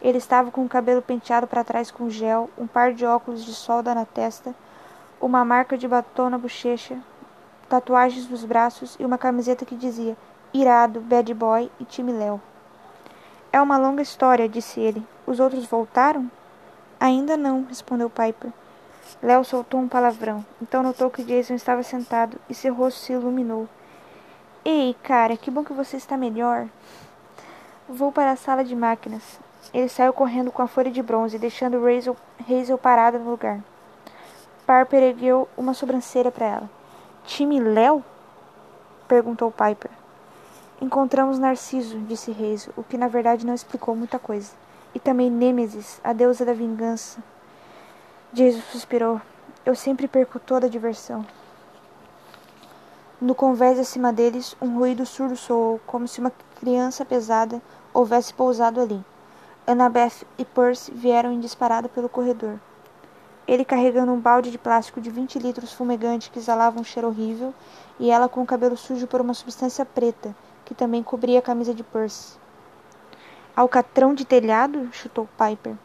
Ele 0.00 0.18
estava 0.18 0.52
com 0.52 0.64
o 0.64 0.68
cabelo 0.68 1.02
penteado 1.02 1.48
para 1.48 1.64
trás 1.64 1.90
com 1.90 2.08
gel, 2.08 2.48
um 2.56 2.68
par 2.68 2.94
de 2.94 3.04
óculos 3.04 3.44
de 3.44 3.52
solda 3.52 3.92
na 3.92 4.04
testa, 4.04 4.54
uma 5.20 5.44
marca 5.44 5.76
de 5.76 5.88
batom 5.88 6.30
na 6.30 6.38
bochecha, 6.38 6.96
tatuagens 7.68 8.28
nos 8.28 8.44
braços 8.44 8.96
e 9.00 9.04
uma 9.04 9.18
camiseta 9.18 9.64
que 9.64 9.74
dizia 9.74 10.16
Irado, 10.54 11.00
Bad 11.00 11.34
Boy 11.34 11.72
e 11.80 11.84
Time 11.84 12.12
Léo. 12.12 12.40
É 13.56 13.60
uma 13.62 13.78
longa 13.78 14.02
história, 14.02 14.46
disse 14.46 14.80
ele. 14.80 15.02
Os 15.26 15.40
outros 15.40 15.64
voltaram? 15.64 16.30
Ainda 17.00 17.38
não, 17.38 17.64
respondeu 17.64 18.10
Piper. 18.10 18.52
Léo 19.22 19.42
soltou 19.46 19.80
um 19.80 19.88
palavrão. 19.88 20.44
Então 20.60 20.82
notou 20.82 21.08
que 21.08 21.24
Jason 21.24 21.54
estava 21.54 21.82
sentado 21.82 22.38
e 22.50 22.54
seu 22.54 22.74
rosto 22.74 23.00
se 23.00 23.14
iluminou. 23.14 23.66
Ei, 24.62 24.94
cara, 25.02 25.38
que 25.38 25.50
bom 25.50 25.64
que 25.64 25.72
você 25.72 25.96
está 25.96 26.18
melhor. 26.18 26.68
Vou 27.88 28.12
para 28.12 28.32
a 28.32 28.36
sala 28.36 28.62
de 28.62 28.76
máquinas. 28.76 29.40
Ele 29.72 29.88
saiu 29.88 30.12
correndo 30.12 30.52
com 30.52 30.60
a 30.60 30.68
folha 30.68 30.90
de 30.90 31.02
bronze, 31.02 31.38
deixando 31.38 31.80
Hazel, 31.88 32.76
parada 32.76 33.18
no 33.18 33.30
lugar. 33.30 33.64
Piper 34.66 35.02
ergueu 35.02 35.48
uma 35.56 35.72
sobrancelha 35.72 36.30
para 36.30 36.44
ela. 36.44 36.70
Time 37.24 37.58
Léo? 37.58 38.04
perguntou 39.08 39.50
Piper. 39.50 39.90
Encontramos 40.78 41.38
Narciso, 41.38 41.98
disse 42.00 42.30
Hazel, 42.30 42.74
o 42.76 42.82
que 42.82 42.98
na 42.98 43.08
verdade 43.08 43.46
não 43.46 43.54
explicou 43.54 43.96
muita 43.96 44.18
coisa. 44.18 44.52
E 44.94 45.00
também 45.00 45.30
Nêmesis, 45.30 45.98
a 46.04 46.12
deusa 46.12 46.44
da 46.44 46.52
vingança. 46.52 47.18
Jesus 48.30 48.62
suspirou. 48.64 49.18
Eu 49.64 49.74
sempre 49.74 50.06
perco 50.06 50.38
toda 50.38 50.66
a 50.66 50.70
diversão. 50.70 51.24
No 53.18 53.34
convés 53.34 53.78
acima 53.78 54.12
deles, 54.12 54.54
um 54.60 54.76
ruído 54.76 55.06
surdo 55.06 55.34
soou, 55.34 55.80
como 55.86 56.06
se 56.06 56.20
uma 56.20 56.30
criança 56.60 57.02
pesada 57.06 57.62
houvesse 57.94 58.34
pousado 58.34 58.78
ali. 58.78 59.02
Annabeth 59.66 60.26
e 60.36 60.44
Percy 60.44 60.92
vieram 60.92 61.32
em 61.32 61.40
disparada 61.40 61.88
pelo 61.88 62.10
corredor. 62.10 62.60
Ele 63.48 63.64
carregando 63.64 64.12
um 64.12 64.20
balde 64.20 64.50
de 64.50 64.58
plástico 64.58 65.00
de 65.00 65.08
20 65.08 65.38
litros 65.38 65.72
fumegante 65.72 66.30
que 66.30 66.38
exalava 66.38 66.78
um 66.78 66.84
cheiro 66.84 67.08
horrível, 67.08 67.54
e 67.98 68.10
ela 68.10 68.28
com 68.28 68.42
o 68.42 68.46
cabelo 68.46 68.76
sujo 68.76 69.06
por 69.06 69.22
uma 69.22 69.32
substância 69.32 69.86
preta, 69.86 70.36
que 70.66 70.74
também 70.74 71.02
cobria 71.02 71.38
a 71.38 71.42
camisa 71.42 71.72
de 71.72 71.82
Percy. 71.82 72.36
Alcatrão 73.54 74.12
de 74.12 74.26
telhado? 74.26 74.90
chutou 74.92 75.26
Piper. 75.38 75.76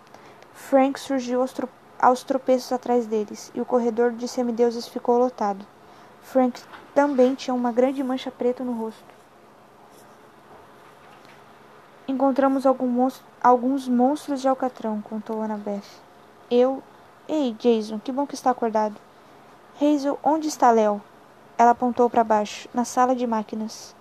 Frank 0.54 1.00
surgiu 1.00 1.40
aos, 1.40 1.56
aos 1.98 2.24
tropeços 2.24 2.74
atrás 2.74 3.06
deles, 3.06 3.52
e 3.56 3.62
o 3.62 3.66
corredor 3.66 4.12
de 4.12 4.28
semideuses 4.28 4.88
ficou 4.88 5.18
lotado. 5.18 5.66
Frank 6.22 6.62
também 6.94 7.36
tinha 7.36 7.54
uma 7.54 7.72
grande 7.72 8.04
mancha 8.04 8.30
preta 8.30 8.64
no 8.64 8.74
rosto. 8.74 9.04
Encontramos 12.08 12.66
algum 12.66 12.88
monstro, 12.88 13.24
alguns 13.42 13.88
monstros 13.88 14.42
de 14.42 14.48
alcatrão, 14.48 15.00
contou 15.02 15.42
Annabeth. 15.42 15.86
Eu. 16.50 16.84
Ei, 17.28 17.56
Jason, 17.58 18.00
que 18.00 18.12
bom 18.12 18.28
que 18.28 18.36
está 18.36 18.50
acordado. 18.50 18.96
Hazel, 19.80 20.20
onde 20.24 20.48
está 20.48 20.72
Léo? 20.72 21.02
Ela 21.58 21.72
apontou 21.72 22.10
para 22.10 22.24
baixo, 22.24 22.68
na 22.74 22.84
sala 22.84 23.16
de 23.16 23.26
máquinas. 23.26 23.96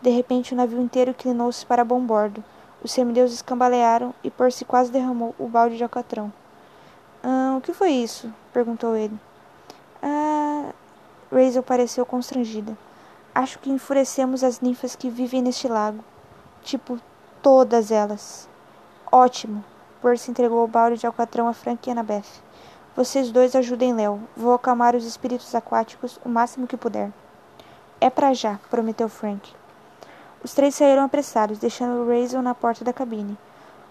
De 0.00 0.10
repente, 0.10 0.52
o 0.54 0.56
navio 0.56 0.80
inteiro 0.80 1.10
inclinou-se 1.10 1.64
para 1.64 1.84
bombordo. 1.84 2.42
Os 2.82 2.92
semideuses 2.92 3.42
cambalearam 3.42 4.14
e 4.24 4.30
Percy 4.30 4.64
quase 4.64 4.90
derramou 4.90 5.34
o 5.38 5.46
balde 5.46 5.76
de 5.76 5.82
alcatrão. 5.82 6.32
Ah, 7.22 7.56
o 7.58 7.60
que 7.60 7.74
foi 7.74 7.90
isso? 7.90 8.32
perguntou 8.52 8.96
ele. 8.96 9.18
Ah. 10.02 10.70
Hazel 11.32 11.62
pareceu 11.62 12.04
constrangida. 12.04 12.76
Acho 13.34 13.58
que 13.58 13.70
enfurecemos 13.70 14.42
as 14.42 14.60
ninfas 14.60 14.96
que 14.96 15.08
vivem 15.08 15.42
neste 15.42 15.68
lago. 15.68 16.02
Tipo, 16.62 16.98
Todas 17.42 17.90
elas. 17.90 18.46
Ótimo. 19.10 19.64
Percy 20.02 20.30
entregou 20.30 20.62
o 20.62 20.68
balde 20.68 20.98
de 20.98 21.06
alcatrão 21.06 21.48
a 21.48 21.54
Frank 21.54 21.88
e 21.88 21.90
Annabeth. 21.90 22.42
Vocês 22.94 23.30
dois 23.30 23.56
ajudem 23.56 23.94
Léo. 23.94 24.20
Vou 24.36 24.52
acalmar 24.52 24.94
os 24.94 25.06
espíritos 25.06 25.54
aquáticos 25.54 26.20
o 26.22 26.28
máximo 26.28 26.66
que 26.66 26.76
puder. 26.76 27.10
É 27.98 28.10
para 28.10 28.34
já, 28.34 28.60
prometeu 28.68 29.08
Frank. 29.08 29.54
Os 30.42 30.54
três 30.54 30.74
saíram 30.74 31.04
apressados, 31.04 31.58
deixando 31.58 32.08
Razel 32.08 32.40
na 32.40 32.54
porta 32.54 32.82
da 32.82 32.94
cabine. 32.94 33.36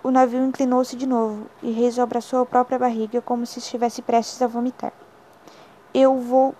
O 0.01 0.09
navio 0.09 0.43
inclinou-se 0.43 0.95
de 0.95 1.05
novo, 1.05 1.45
e 1.61 1.85
Hazel 1.85 2.03
abraçou 2.03 2.41
a 2.41 2.45
própria 2.45 2.79
barriga 2.79 3.21
como 3.21 3.45
se 3.45 3.59
estivesse 3.59 4.01
prestes 4.01 4.41
a 4.41 4.47
vomitar. 4.47 4.91
Eu 5.93 6.17
vou. 6.17 6.55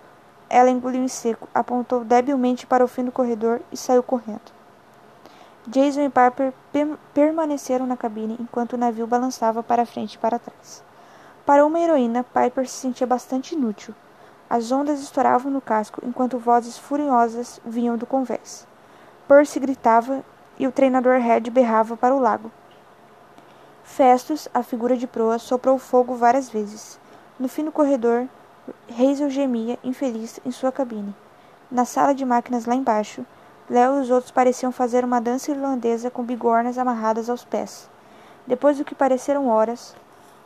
Ela 0.48 0.70
engoliu 0.70 1.02
em 1.02 1.08
seco, 1.08 1.48
apontou 1.52 2.04
debilmente 2.04 2.66
para 2.66 2.84
o 2.84 2.88
fim 2.88 3.04
do 3.04 3.12
corredor 3.12 3.60
e 3.72 3.76
saiu 3.76 4.02
correndo. 4.02 4.52
Jason 5.66 6.02
e 6.02 6.10
Piper 6.10 6.52
permaneceram 7.12 7.86
na 7.86 7.96
cabine 7.96 8.36
enquanto 8.40 8.74
o 8.74 8.78
navio 8.78 9.06
balançava 9.06 9.62
para 9.62 9.86
frente 9.86 10.14
e 10.14 10.18
para 10.18 10.38
trás. 10.38 10.84
Para 11.44 11.66
uma 11.66 11.80
heroína, 11.80 12.24
Piper 12.24 12.68
se 12.68 12.76
sentia 12.76 13.06
bastante 13.06 13.54
inútil. 13.54 13.94
As 14.48 14.70
ondas 14.70 15.00
estouravam 15.00 15.50
no 15.50 15.60
casco 15.60 16.00
enquanto 16.04 16.38
vozes 16.38 16.78
furiosas 16.78 17.60
vinham 17.64 17.96
do 17.96 18.06
convés. 18.06 18.69
Percy 19.30 19.60
gritava 19.60 20.24
e 20.58 20.66
o 20.66 20.72
treinador 20.72 21.20
Red 21.20 21.42
berrava 21.52 21.96
para 21.96 22.12
o 22.12 22.18
lago. 22.18 22.50
Festus, 23.84 24.48
a 24.52 24.60
figura 24.60 24.96
de 24.96 25.06
proa, 25.06 25.38
soprou 25.38 25.78
fogo 25.78 26.16
várias 26.16 26.50
vezes. 26.50 26.98
No 27.38 27.46
fim 27.46 27.64
do 27.64 27.70
corredor, 27.70 28.26
Hazel 28.90 29.30
gemia, 29.30 29.78
infeliz, 29.84 30.40
em 30.44 30.50
sua 30.50 30.72
cabine. 30.72 31.14
Na 31.70 31.84
sala 31.84 32.12
de 32.12 32.24
máquinas 32.24 32.66
lá 32.66 32.74
embaixo, 32.74 33.24
Léo 33.68 33.98
e 33.98 34.00
os 34.00 34.10
outros 34.10 34.32
pareciam 34.32 34.72
fazer 34.72 35.04
uma 35.04 35.20
dança 35.20 35.52
irlandesa 35.52 36.10
com 36.10 36.24
bigornas 36.24 36.76
amarradas 36.76 37.30
aos 37.30 37.44
pés. 37.44 37.88
Depois 38.48 38.78
do 38.78 38.84
que 38.84 38.96
pareceram 38.96 39.46
horas, 39.46 39.94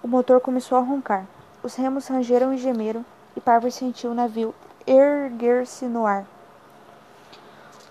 o 0.03 0.07
motor 0.07 0.43
começou 0.43 0.77
a 0.77 0.83
roncar. 0.83 1.25
Os 1.63 1.75
remos 1.75 2.07
rangeram 2.07 2.53
e 2.53 2.59
gemeram, 2.59 3.03
e 3.35 3.41
Parver 3.41 3.73
sentiu 3.73 4.11
o 4.11 4.15
navio 4.15 4.55
erguer-se 4.87 5.87
no 5.87 6.05
ar. 6.05 6.34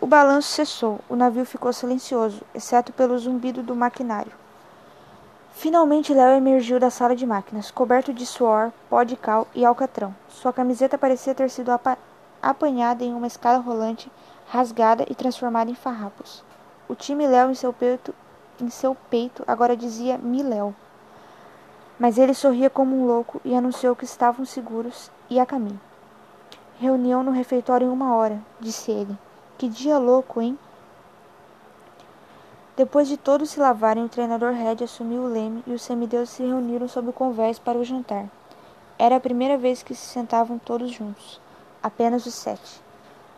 O 0.04 0.06
balanço 0.06 0.50
cessou. 0.50 1.00
O 1.08 1.16
navio 1.16 1.46
ficou 1.46 1.72
silencioso, 1.72 2.42
exceto 2.54 2.92
pelo 2.92 3.18
zumbido 3.18 3.64
do 3.64 3.74
maquinário. 3.74 4.34
Finalmente, 5.54 6.14
Léo 6.14 6.36
emergiu 6.36 6.78
da 6.78 6.90
sala 6.90 7.16
de 7.16 7.26
máquinas, 7.26 7.72
coberto 7.72 8.14
de 8.14 8.26
suor, 8.26 8.74
pó 8.90 9.04
de 9.04 9.16
cal 9.16 9.48
e 9.56 9.64
alcatrão. 9.64 10.14
Sua 10.28 10.52
camiseta 10.52 10.98
parecia 10.98 11.34
ter 11.34 11.50
sido 11.50 11.70
apa 11.70 11.98
apanhada 12.42 13.02
em 13.02 13.14
uma 13.14 13.28
escada 13.28 13.60
rolante, 13.60 14.12
rasgada 14.46 15.06
e 15.10 15.16
transformada 15.16 15.72
em 15.72 15.74
farrapos. 15.74 16.44
O 16.90 16.96
time 16.96 17.26
Léo 17.26 17.50
em 17.50 17.56
seu 17.56 17.72
peito, 17.72 18.14
em 18.60 18.70
seu 18.70 18.98
peito 19.10 19.42
agora 19.48 19.78
dizia 19.78 20.18
Miléu. 20.18 20.76
Mas 21.98 22.18
ele 22.18 22.34
sorria 22.34 22.70
como 22.70 22.94
um 22.94 23.08
louco 23.08 23.40
e 23.46 23.56
anunciou 23.56 23.96
que 23.96 24.04
estavam 24.04 24.46
seguros 24.46 25.10
e 25.30 25.40
a 25.40 25.46
caminho. 25.46 25.80
Reunião 26.78 27.24
no 27.24 27.32
refeitório 27.32 27.88
em 27.88 27.90
uma 27.90 28.14
hora, 28.14 28.42
disse 28.60 28.92
ele. 28.92 29.18
Que 29.58 29.70
dia 29.70 29.98
louco, 29.98 30.42
hein? 30.42 30.58
Depois 32.76 33.08
de 33.08 33.18
todos 33.18 33.52
se 33.52 33.60
lavarem, 33.60 34.04
o 34.04 34.10
treinador 34.10 34.52
Red 34.54 34.84
assumiu 34.84 35.22
o 35.22 35.28
leme 35.28 35.64
e 35.68 35.74
os 35.74 35.84
semideuses 35.84 36.32
se 36.32 36.44
reuniram 36.44 36.88
sob 36.88 37.10
o 37.10 37.14
convés 37.14 37.60
para 37.60 37.78
o 37.78 37.84
jantar. 37.84 38.26
Era 38.98 39.18
a 39.18 39.20
primeira 39.20 39.58
vez 39.58 39.84
que 39.84 39.94
se 39.94 40.06
sentavam 40.06 40.58
todos 40.58 40.92
juntos, 40.92 41.40
apenas 41.84 42.26
os 42.26 42.34
sete. 42.34 42.82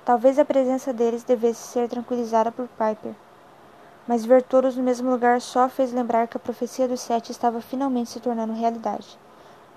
Talvez 0.05 0.39
a 0.39 0.45
presença 0.45 0.93
deles 0.93 1.24
devesse 1.24 1.67
ser 1.67 1.89
tranquilizada 1.89 2.51
por 2.51 2.67
Piper, 2.69 3.13
mas 4.07 4.24
ver 4.24 4.41
todos 4.43 4.77
no 4.77 4.84
mesmo 4.84 5.10
lugar 5.10 5.41
só 5.41 5.67
fez 5.67 5.91
lembrar 5.91 6.27
que 6.27 6.38
a 6.38 6.39
profecia 6.39 6.88
dos 6.88 7.01
sete 7.01 7.31
estava 7.31 7.60
finalmente 7.60 8.12
se 8.12 8.19
tornando 8.19 8.53
realidade. 8.53 9.17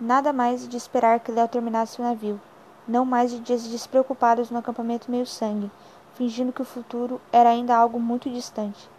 Nada 0.00 0.32
mais 0.32 0.68
de 0.68 0.76
esperar 0.76 1.18
que 1.18 1.32
Léo 1.32 1.48
terminasse 1.48 2.00
o 2.00 2.04
navio, 2.04 2.40
não 2.86 3.04
mais 3.04 3.30
de 3.32 3.40
dias 3.40 3.66
despreocupados 3.66 4.50
no 4.50 4.58
acampamento 4.58 5.10
meio-sangue, 5.10 5.70
fingindo 6.18 6.52
que 6.52 6.60
o 6.60 6.64
futuro 6.64 7.20
era 7.32 7.48
ainda 7.48 7.76
algo 7.76 8.00
muito 8.00 8.28
distante. 8.28 8.90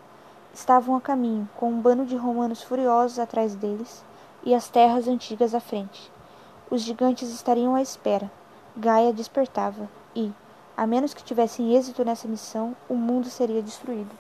Estavam 0.54 0.96
a 0.96 1.02
caminho, 1.02 1.50
com 1.58 1.70
um 1.70 1.82
bando 1.82 2.06
de 2.06 2.16
romanos 2.16 2.64
furiosos 2.64 3.20
atrás 3.20 3.56
deles 3.56 4.06
e 4.42 4.56
as 4.56 4.70
terras 4.70 5.06
antigas 5.06 5.54
à 5.54 5.60
frente. 5.60 6.10
Os 6.72 6.82
gigantes 6.82 7.30
estariam 7.30 7.76
à 7.76 7.82
espera. 7.82 8.32
Gaia 8.78 9.12
despertava 9.12 9.90
e, 10.16 10.32
a 10.78 10.88
menos 10.88 11.14
que 11.14 11.22
tivessem 11.22 11.76
êxito 11.76 12.06
nessa 12.06 12.26
missão, 12.26 12.74
o 12.88 12.96
mundo 12.96 13.30
seria 13.30 13.62
destruído. 13.62 14.16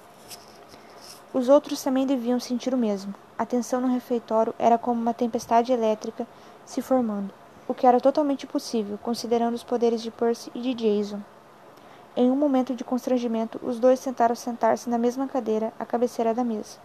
Os 1.33 1.47
outros 1.47 1.81
também 1.81 2.05
deviam 2.05 2.37
sentir 2.37 2.73
o 2.73 2.77
mesmo. 2.77 3.15
A 3.37 3.45
tensão 3.45 3.79
no 3.79 3.87
refeitório 3.87 4.53
era 4.59 4.77
como 4.77 5.01
uma 5.01 5.13
tempestade 5.13 5.71
elétrica 5.71 6.27
se 6.65 6.81
formando, 6.81 7.33
o 7.65 7.73
que 7.73 7.87
era 7.87 8.01
totalmente 8.01 8.45
possível, 8.45 8.99
considerando 9.01 9.55
os 9.55 9.63
poderes 9.63 10.01
de 10.01 10.11
Percy 10.11 10.51
e 10.53 10.59
de 10.59 10.73
Jason. 10.73 11.21
Em 12.15 12.29
um 12.31 12.35
momento 12.35 12.75
de 12.75 12.83
constrangimento, 12.83 13.59
os 13.63 13.79
dois 13.79 13.99
tentaram 13.99 14.35
sentar-se 14.35 14.89
na 14.89 14.97
mesma 14.97 15.27
cadeira, 15.27 15.71
à 15.79 15.85
cabeceira 15.85 16.33
da 16.33 16.43
mesa. 16.43 16.77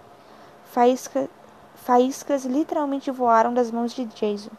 Faísca, 0.66 1.28
faíscas 1.74 2.44
literalmente 2.44 3.10
voaram 3.10 3.52
das 3.52 3.70
mãos 3.70 3.92
de 3.92 4.04
Jason. 4.04 4.50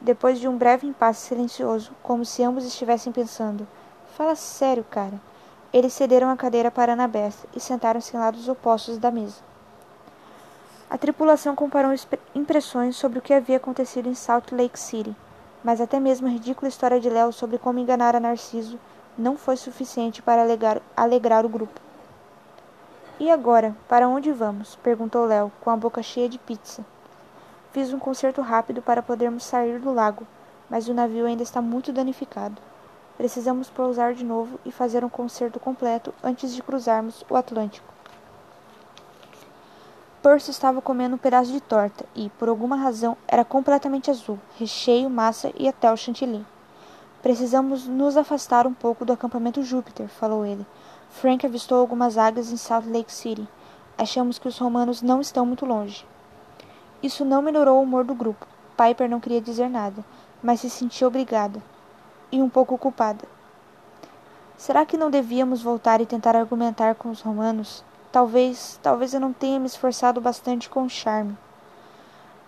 Depois 0.00 0.38
de 0.38 0.46
um 0.46 0.56
breve 0.56 0.86
impasse 0.86 1.28
silencioso, 1.28 1.92
como 2.02 2.24
se 2.24 2.42
ambos 2.42 2.64
estivessem 2.64 3.12
pensando: 3.12 3.66
Fala 4.16 4.34
sério, 4.34 4.84
cara. 4.88 5.20
Eles 5.72 5.92
cederam 5.92 6.30
a 6.30 6.36
cadeira 6.36 6.70
para 6.70 6.92
Annabeth 6.92 7.34
e 7.56 7.58
sentaram-se 7.58 8.14
em 8.14 8.20
lados 8.20 8.48
opostos 8.48 8.98
da 8.98 9.10
mesa. 9.10 9.42
A 10.88 10.96
tripulação 10.98 11.56
comparou 11.56 11.92
impressões 12.34 12.94
sobre 12.94 13.18
o 13.18 13.22
que 13.22 13.34
havia 13.34 13.56
acontecido 13.56 14.08
em 14.08 14.14
Salt 14.14 14.52
Lake 14.52 14.78
City, 14.78 15.16
mas 15.64 15.80
até 15.80 15.98
mesmo 15.98 16.28
a 16.28 16.30
ridícula 16.30 16.68
história 16.68 17.00
de 17.00 17.10
Léo 17.10 17.32
sobre 17.32 17.58
como 17.58 17.80
enganar 17.80 18.14
a 18.14 18.20
Narciso 18.20 18.78
não 19.16 19.36
foi 19.36 19.56
suficiente 19.56 20.20
para 20.22 20.42
alegar, 20.42 20.80
alegrar 20.96 21.44
o 21.46 21.48
grupo. 21.48 21.80
E 23.18 23.30
agora, 23.30 23.76
para 23.88 24.08
onde 24.08 24.32
vamos? 24.32 24.74
perguntou 24.76 25.24
Léo, 25.24 25.52
com 25.60 25.70
a 25.70 25.76
boca 25.76 26.02
cheia 26.02 26.28
de 26.28 26.38
pizza. 26.38 26.84
Fiz 27.72 27.92
um 27.92 27.98
concerto 27.98 28.40
rápido 28.40 28.82
para 28.82 29.02
podermos 29.02 29.44
sair 29.44 29.78
do 29.78 29.92
lago, 29.92 30.26
mas 30.68 30.88
o 30.88 30.94
navio 30.94 31.26
ainda 31.26 31.42
está 31.42 31.62
muito 31.62 31.92
danificado. 31.92 32.60
Precisamos 33.16 33.70
pousar 33.70 34.14
de 34.14 34.24
novo 34.24 34.58
e 34.64 34.72
fazer 34.72 35.04
um 35.04 35.08
concerto 35.08 35.60
completo 35.60 36.12
antes 36.22 36.52
de 36.54 36.62
cruzarmos 36.62 37.24
o 37.30 37.36
Atlântico. 37.36 37.94
Percy 40.20 40.50
estava 40.50 40.80
comendo 40.80 41.16
um 41.16 41.18
pedaço 41.18 41.52
de 41.52 41.60
torta 41.60 42.06
e, 42.14 42.30
por 42.30 42.48
alguma 42.48 42.76
razão, 42.76 43.16
era 43.28 43.44
completamente 43.44 44.10
azul, 44.10 44.38
recheio, 44.58 45.10
massa 45.10 45.52
e 45.54 45.68
até 45.68 45.92
o 45.92 45.96
chantilly. 45.96 46.44
Precisamos 47.24 47.88
nos 47.88 48.18
afastar 48.18 48.66
um 48.66 48.74
pouco 48.74 49.02
do 49.02 49.14
acampamento 49.14 49.62
Júpiter, 49.62 50.08
falou 50.08 50.44
ele. 50.44 50.66
Frank 51.08 51.46
avistou 51.46 51.78
algumas 51.78 52.18
águias 52.18 52.52
em 52.52 52.58
Salt 52.58 52.84
Lake 52.84 53.10
City. 53.10 53.48
Achamos 53.96 54.38
que 54.38 54.46
os 54.46 54.58
romanos 54.58 55.00
não 55.00 55.22
estão 55.22 55.46
muito 55.46 55.64
longe. 55.64 56.04
Isso 57.02 57.24
não 57.24 57.40
melhorou 57.40 57.78
o 57.78 57.82
humor 57.82 58.04
do 58.04 58.14
grupo. 58.14 58.46
Piper 58.76 59.08
não 59.08 59.20
queria 59.20 59.40
dizer 59.40 59.70
nada, 59.70 60.04
mas 60.42 60.60
se 60.60 60.68
sentia 60.68 61.08
obrigada 61.08 61.62
e 62.30 62.42
um 62.42 62.48
pouco 62.50 62.76
culpada. 62.76 63.24
Será 64.58 64.84
que 64.84 64.98
não 64.98 65.10
devíamos 65.10 65.62
voltar 65.62 66.02
e 66.02 66.06
tentar 66.06 66.36
argumentar 66.36 66.94
com 66.94 67.08
os 67.08 67.22
romanos? 67.22 67.82
Talvez, 68.12 68.78
talvez 68.82 69.14
eu 69.14 69.20
não 69.20 69.32
tenha 69.32 69.58
me 69.58 69.66
esforçado 69.66 70.20
bastante 70.20 70.68
com 70.68 70.82
o 70.82 70.90
charme. 70.90 71.38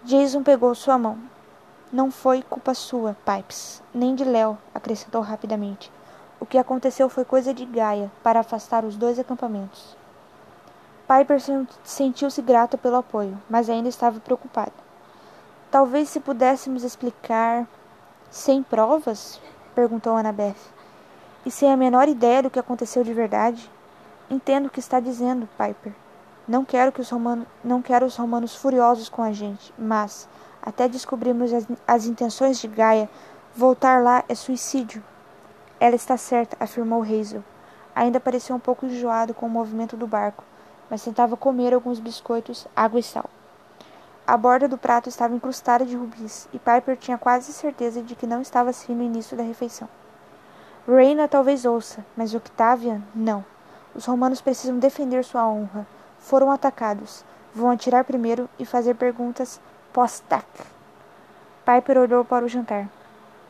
Jason 0.04 0.42
pegou 0.42 0.74
sua 0.74 0.98
mão. 0.98 1.16
Não 1.92 2.10
foi 2.10 2.42
culpa 2.42 2.74
sua, 2.74 3.16
Pipes, 3.24 3.80
nem 3.94 4.16
de 4.16 4.24
Léo, 4.24 4.58
acrescentou 4.74 5.20
rapidamente. 5.20 5.90
O 6.40 6.44
que 6.44 6.58
aconteceu 6.58 7.08
foi 7.08 7.24
coisa 7.24 7.54
de 7.54 7.64
Gaia 7.64 8.10
para 8.24 8.40
afastar 8.40 8.84
os 8.84 8.96
dois 8.96 9.18
acampamentos. 9.18 9.96
Piper 11.06 11.38
sentiu-se 11.84 12.42
grata 12.42 12.76
pelo 12.76 12.96
apoio, 12.96 13.40
mas 13.48 13.70
ainda 13.70 13.88
estava 13.88 14.18
preocupada. 14.18 14.72
Talvez 15.70 16.08
se 16.08 16.18
pudéssemos 16.18 16.82
explicar 16.82 17.66
sem 18.28 18.64
provas, 18.64 19.40
perguntou 19.72 20.16
Annabeth. 20.16 20.56
E 21.44 21.50
sem 21.52 21.72
a 21.72 21.76
menor 21.76 22.08
ideia 22.08 22.42
do 22.42 22.50
que 22.50 22.58
aconteceu 22.58 23.04
de 23.04 23.14
verdade? 23.14 23.70
Entendo 24.28 24.66
o 24.66 24.70
que 24.70 24.80
está 24.80 24.98
dizendo, 24.98 25.48
Piper. 25.56 25.92
Não 26.48 26.64
quero 26.64 26.90
que 26.90 27.00
os 27.00 27.10
romanos, 27.10 27.46
não 27.62 27.80
quero 27.80 28.04
os 28.04 28.16
romanos 28.16 28.56
furiosos 28.56 29.08
com 29.08 29.22
a 29.22 29.30
gente, 29.30 29.72
mas 29.78 30.28
até 30.66 30.88
descobrirmos 30.88 31.52
as, 31.52 31.66
as 31.86 32.06
intenções 32.06 32.58
de 32.58 32.66
Gaia, 32.66 33.08
voltar 33.54 34.02
lá 34.02 34.24
é 34.28 34.34
suicídio. 34.34 35.02
Ela 35.78 35.94
está 35.94 36.16
certa, 36.16 36.56
afirmou 36.58 37.02
Hazel. 37.02 37.44
Ainda 37.94 38.18
parecia 38.18 38.54
um 38.54 38.58
pouco 38.58 38.84
enjoado 38.84 39.32
com 39.32 39.46
o 39.46 39.50
movimento 39.50 39.96
do 39.96 40.08
barco, 40.08 40.42
mas 40.90 41.04
tentava 41.04 41.36
comer 41.36 41.72
alguns 41.72 42.00
biscoitos, 42.00 42.66
água 42.74 42.98
e 42.98 43.02
sal. 43.02 43.30
A 44.26 44.36
borda 44.36 44.66
do 44.66 44.76
prato 44.76 45.08
estava 45.08 45.36
incrustada 45.36 45.86
de 45.86 45.94
rubis, 45.94 46.48
e 46.52 46.58
Piper 46.58 46.96
tinha 46.96 47.16
quase 47.16 47.52
certeza 47.52 48.02
de 48.02 48.16
que 48.16 48.26
não 48.26 48.42
estava 48.42 48.70
assim 48.70 48.92
no 48.92 49.04
início 49.04 49.36
da 49.36 49.44
refeição. 49.44 49.88
Reina 50.86 51.28
talvez 51.28 51.64
ouça, 51.64 52.04
mas 52.16 52.34
Octavian, 52.34 53.02
não. 53.14 53.44
Os 53.94 54.04
romanos 54.04 54.40
precisam 54.40 54.78
defender 54.78 55.24
sua 55.24 55.48
honra. 55.48 55.86
Foram 56.18 56.50
atacados. 56.50 57.24
Vão 57.54 57.70
atirar 57.70 58.04
primeiro 58.04 58.48
e 58.58 58.64
fazer 58.64 58.94
perguntas 58.94 59.60
pós-tac. 59.96 60.46
Piper 61.64 61.96
olhou 61.96 62.22
para 62.22 62.44
o 62.44 62.48
jantar. 62.48 62.86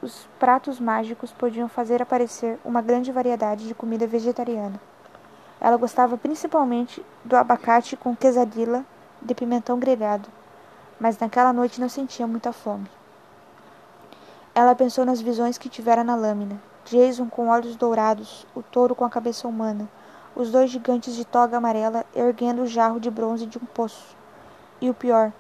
Os 0.00 0.29
pratos 0.38 0.79
mágicos 0.79 1.33
podiam 1.33 1.69
fazer 1.69 2.00
aparecer 2.00 2.57
uma 2.65 2.81
grande 2.81 3.11
variedade 3.11 3.67
de 3.67 3.75
comida 3.75 4.07
vegetariana. 4.07 4.81
Ela 5.61 5.76
gostava 5.76 6.17
principalmente 6.17 7.05
do 7.25 7.35
abacate 7.35 7.97
com 7.97 8.15
quesadilla 8.15 8.85
de 9.21 9.35
pimentão 9.35 9.76
grelhado 9.81 10.29
mas 11.00 11.19
naquela 11.19 11.53
noite 11.53 11.81
não 11.81 11.88
sentia 11.88 12.29
muita 12.29 12.53
fome. 12.53 12.88
Ela 14.55 14.73
pensou 14.73 15.05
nas 15.05 15.21
visões 15.21 15.59
que 15.59 15.69
tivera 15.69 16.05
na 16.05 16.15
lâmina: 16.15 16.62
Jason 16.85 17.29
com 17.29 17.49
olhos 17.49 17.75
dourados, 17.75 18.47
o 18.55 18.62
touro 18.62 18.95
com 18.95 19.05
a 19.05 19.11
cabeça 19.11 19.49
humana, 19.49 19.88
os 20.37 20.53
dois 20.53 20.71
gigantes 20.71 21.17
de 21.17 21.25
toga 21.25 21.57
amarela 21.57 22.07
erguendo 22.15 22.62
o 22.62 22.69
jarro 22.69 23.00
de 23.00 23.11
bronze 23.11 23.47
de 23.47 23.59
um 23.59 23.67
poço. 23.67 24.17
E 24.81 24.88
o 24.88 24.95
pior, 24.95 25.33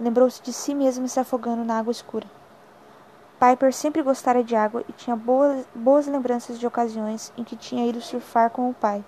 lembrou-se 0.00 0.42
de 0.42 0.52
si 0.52 0.74
mesma 0.74 1.06
se 1.06 1.20
afogando 1.20 1.62
na 1.62 1.78
água 1.78 1.90
escura. 1.90 2.26
Piper 3.38 3.72
sempre 3.72 4.02
gostara 4.02 4.42
de 4.42 4.56
água 4.56 4.82
e 4.88 4.92
tinha 4.92 5.14
boas, 5.14 5.64
boas 5.74 6.06
lembranças 6.06 6.58
de 6.58 6.66
ocasiões 6.66 7.32
em 7.36 7.44
que 7.44 7.56
tinha 7.56 7.86
ido 7.86 8.00
surfar 8.00 8.50
com 8.50 8.68
o 8.68 8.74
pai. 8.74 9.04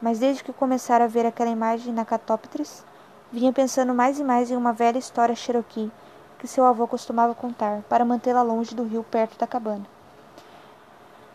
Mas 0.00 0.18
desde 0.18 0.42
que 0.42 0.52
começara 0.52 1.04
a 1.04 1.08
ver 1.08 1.26
aquela 1.26 1.50
imagem 1.50 1.92
na 1.92 2.04
catóptris, 2.04 2.84
vinha 3.30 3.52
pensando 3.52 3.94
mais 3.94 4.18
e 4.18 4.24
mais 4.24 4.50
em 4.50 4.56
uma 4.56 4.72
velha 4.72 4.98
história 4.98 5.34
cherokee 5.34 5.90
que 6.38 6.48
seu 6.48 6.64
avô 6.64 6.88
costumava 6.88 7.36
contar 7.36 7.82
para 7.88 8.04
mantê-la 8.04 8.42
longe 8.42 8.74
do 8.74 8.82
rio 8.82 9.04
perto 9.04 9.38
da 9.38 9.46
cabana. 9.46 9.86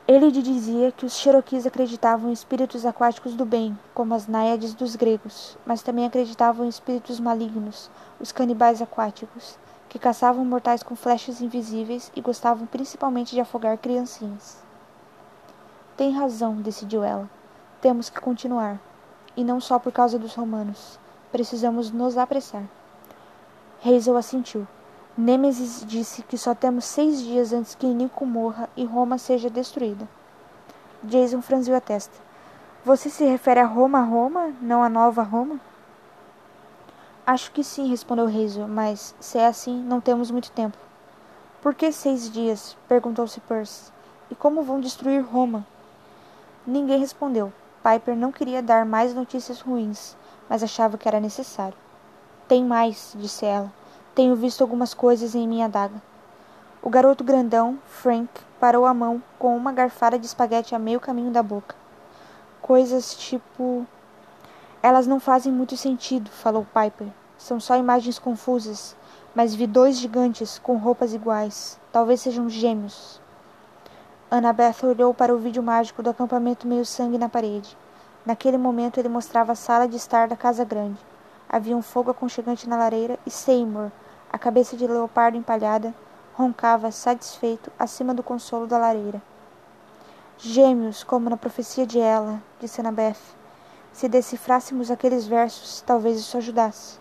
Ele 0.07 0.29
lhe 0.29 0.41
dizia 0.41 0.89
que 0.89 1.05
os 1.05 1.17
Cherokees 1.17 1.65
acreditavam 1.65 2.29
em 2.29 2.33
espíritos 2.33 2.85
aquáticos 2.85 3.33
do 3.33 3.45
bem, 3.45 3.77
como 3.93 4.13
as 4.13 4.25
náiades 4.25 4.73
dos 4.73 4.95
gregos, 4.95 5.57
mas 5.65 5.83
também 5.83 6.05
acreditavam 6.05 6.65
em 6.65 6.69
espíritos 6.69 7.19
malignos, 7.19 7.91
os 8.17 8.31
canibais 8.31 8.81
aquáticos, 8.81 9.59
que 9.89 9.99
caçavam 9.99 10.45
mortais 10.45 10.81
com 10.81 10.95
flechas 10.95 11.41
invisíveis 11.41 12.09
e 12.15 12.21
gostavam 12.21 12.65
principalmente 12.65 13.35
de 13.35 13.41
afogar 13.41 13.77
criancinhas. 13.77 14.63
Tem 15.97 16.13
razão, 16.13 16.55
decidiu 16.61 17.03
ela. 17.03 17.29
Temos 17.81 18.09
que 18.09 18.21
continuar. 18.21 18.79
E 19.35 19.43
não 19.43 19.59
só 19.59 19.77
por 19.77 19.91
causa 19.91 20.17
dos 20.17 20.35
romanos. 20.35 20.97
Precisamos 21.33 21.91
nos 21.91 22.17
apressar. 22.17 22.63
Hazel 23.83 24.15
assentiu. 24.15 24.65
Nêmesis 25.17 25.83
disse 25.83 26.21
que 26.21 26.37
só 26.37 26.53
temos 26.53 26.85
seis 26.85 27.19
dias 27.19 27.51
antes 27.51 27.73
que 27.73 27.87
Nico 27.87 28.23
morra 28.23 28.69
e 28.77 28.85
Roma 28.85 29.17
seja 29.17 29.49
destruída. 29.49 30.07
Jason 31.03 31.41
franziu 31.41 31.75
a 31.75 31.81
testa. 31.81 32.15
Você 32.85 33.09
se 33.09 33.25
refere 33.25 33.59
a 33.59 33.65
Roma 33.65 34.01
Roma, 34.01 34.53
não 34.61 34.83
a 34.83 34.87
nova 34.87 35.23
Roma? 35.23 35.59
Acho 37.25 37.51
que 37.51 37.63
sim, 37.63 37.89
respondeu 37.89 38.27
Hazel, 38.27 38.67
mas 38.67 39.15
se 39.19 39.39
é 39.39 39.47
assim, 39.47 39.81
não 39.81 39.99
temos 39.99 40.29
muito 40.29 40.51
tempo. 40.51 40.77
Por 41.63 41.73
que 41.73 41.91
seis 41.91 42.31
dias? 42.31 42.77
perguntou-se 42.87 43.39
Percy. 43.39 43.91
E 44.29 44.35
como 44.35 44.61
vão 44.61 44.79
destruir 44.79 45.25
Roma? 45.25 45.65
Ninguém 46.65 46.99
respondeu. 46.99 47.51
Piper 47.81 48.15
não 48.15 48.31
queria 48.31 48.61
dar 48.61 48.85
mais 48.85 49.15
notícias 49.15 49.61
ruins, 49.61 50.15
mas 50.47 50.61
achava 50.61 50.95
que 50.95 51.07
era 51.07 51.19
necessário. 51.19 51.77
Tem 52.47 52.63
mais, 52.63 53.13
disse 53.17 53.45
ela. 53.45 53.73
Tenho 54.17 54.35
visto 54.35 54.63
algumas 54.63 54.95
coisas 54.95 55.35
em 55.35 55.47
minha 55.47 55.65
adaga. 55.65 56.01
O 56.81 56.89
garoto 56.89 57.23
grandão, 57.23 57.77
Frank, 57.85 58.27
parou 58.59 58.83
a 58.87 58.91
mão 58.91 59.21
com 59.37 59.55
uma 59.55 59.71
garfada 59.71 60.17
de 60.17 60.25
espaguete 60.25 60.73
a 60.73 60.79
meio 60.79 60.99
caminho 60.99 61.29
da 61.29 61.43
boca. 61.43 61.75
Coisas 62.59 63.13
tipo. 63.15 63.85
Elas 64.81 65.05
não 65.05 65.19
fazem 65.19 65.53
muito 65.53 65.77
sentido, 65.77 66.31
falou 66.31 66.65
Piper. 66.65 67.09
São 67.37 67.59
só 67.59 67.77
imagens 67.77 68.17
confusas, 68.17 68.95
mas 69.35 69.53
vi 69.53 69.67
dois 69.67 69.99
gigantes 69.99 70.57
com 70.57 70.77
roupas 70.77 71.13
iguais. 71.13 71.79
Talvez 71.91 72.19
sejam 72.19 72.49
gêmeos. 72.49 73.21
Annabeth 74.31 74.83
olhou 74.83 75.13
para 75.13 75.31
o 75.31 75.37
vídeo 75.37 75.61
mágico 75.61 76.01
do 76.01 76.09
acampamento 76.09 76.65
meio-sangue 76.65 77.19
na 77.19 77.29
parede. 77.29 77.77
Naquele 78.25 78.57
momento 78.57 78.99
ele 78.99 79.09
mostrava 79.09 79.51
a 79.51 79.55
sala 79.55 79.87
de 79.87 79.95
estar 79.95 80.27
da 80.27 80.35
casa 80.35 80.65
grande. 80.65 80.97
Havia 81.47 81.77
um 81.77 81.83
fogo 81.83 82.09
aconchegante 82.09 82.67
na 82.67 82.77
lareira 82.77 83.19
e 83.23 83.29
Seymour, 83.29 83.91
a 84.37 84.39
cabeça 84.39 84.77
de 84.77 84.85
leopardo 84.85 85.35
empalhada, 85.35 85.95
roncava 86.35 86.91
satisfeito 86.91 87.71
acima 87.79 88.13
do 88.13 88.21
consolo 88.21 88.67
da 88.67 88.77
lareira. 88.77 89.19
Gêmeos, 90.37 91.03
como 91.03 91.27
na 91.27 91.35
profecia 91.35 91.87
de 91.87 91.99
ela, 91.99 92.39
disse 92.59 92.79
Annabeth. 92.79 93.17
Se 93.91 94.07
decifrássemos 94.07 94.91
aqueles 94.91 95.25
versos, 95.25 95.81
talvez 95.81 96.19
isso 96.19 96.37
ajudasse. 96.37 96.99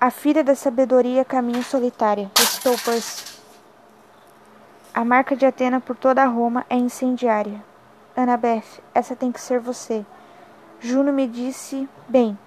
A 0.00 0.08
filha 0.08 0.44
da 0.44 0.54
sabedoria 0.54 1.24
caminha 1.24 1.64
solitária, 1.64 2.30
recitou 2.38 2.78
Percy. 2.78 3.40
A 4.94 5.04
marca 5.04 5.34
de 5.34 5.44
Atena 5.44 5.80
por 5.80 5.96
toda 5.96 6.22
a 6.22 6.26
Roma 6.26 6.64
é 6.70 6.76
incendiária. 6.76 7.60
Annabeth, 8.16 8.80
essa 8.94 9.16
tem 9.16 9.32
que 9.32 9.40
ser 9.40 9.58
você. 9.58 10.06
Juno 10.78 11.12
me 11.12 11.26
disse, 11.26 11.88
bem, 12.06 12.38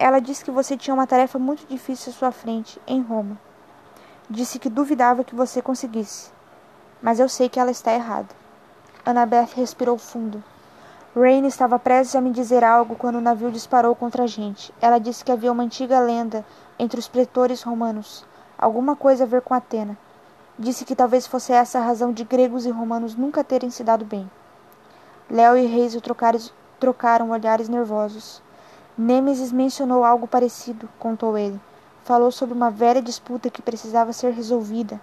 ela 0.00 0.18
disse 0.18 0.42
que 0.42 0.50
você 0.50 0.78
tinha 0.78 0.94
uma 0.94 1.06
tarefa 1.06 1.38
muito 1.38 1.66
difícil 1.66 2.10
à 2.10 2.14
sua 2.14 2.32
frente, 2.32 2.80
em 2.86 3.02
Roma. 3.02 3.38
Disse 4.30 4.58
que 4.58 4.70
duvidava 4.70 5.22
que 5.22 5.34
você 5.34 5.60
conseguisse. 5.60 6.30
Mas 7.02 7.20
eu 7.20 7.28
sei 7.28 7.50
que 7.50 7.60
ela 7.60 7.70
está 7.70 7.92
errada. 7.92 8.34
Annabeth 9.04 9.50
respirou 9.54 9.98
fundo. 9.98 10.42
Rain 11.14 11.46
estava 11.46 11.78
prestes 11.78 12.16
a 12.16 12.20
me 12.22 12.30
dizer 12.30 12.64
algo 12.64 12.96
quando 12.96 13.16
o 13.16 13.20
navio 13.20 13.50
disparou 13.50 13.94
contra 13.94 14.22
a 14.22 14.26
gente. 14.26 14.72
Ela 14.80 14.98
disse 14.98 15.22
que 15.22 15.32
havia 15.32 15.52
uma 15.52 15.64
antiga 15.64 16.00
lenda 16.00 16.46
entre 16.78 16.98
os 16.98 17.06
pretores 17.06 17.62
romanos, 17.62 18.24
alguma 18.56 18.96
coisa 18.96 19.24
a 19.24 19.26
ver 19.26 19.42
com 19.42 19.52
Atena. 19.52 19.98
Disse 20.58 20.86
que 20.86 20.96
talvez 20.96 21.26
fosse 21.26 21.52
essa 21.52 21.78
a 21.78 21.82
razão 21.82 22.10
de 22.10 22.24
gregos 22.24 22.64
e 22.64 22.70
romanos 22.70 23.14
nunca 23.14 23.44
terem 23.44 23.68
se 23.68 23.84
dado 23.84 24.06
bem. 24.06 24.30
Léo 25.28 25.58
e 25.58 25.66
Reis 25.66 25.94
trocaram, 25.96 26.40
trocaram 26.78 27.30
olhares 27.30 27.68
nervosos. 27.68 28.42
Nêmesis 28.98 29.52
mencionou 29.52 30.04
algo 30.04 30.26
parecido, 30.26 30.88
contou 30.98 31.38
ele. 31.38 31.60
Falou 32.04 32.30
sobre 32.30 32.54
uma 32.54 32.70
velha 32.70 33.00
disputa 33.00 33.50
que 33.50 33.62
precisava 33.62 34.12
ser 34.12 34.32
resolvida. 34.32 35.00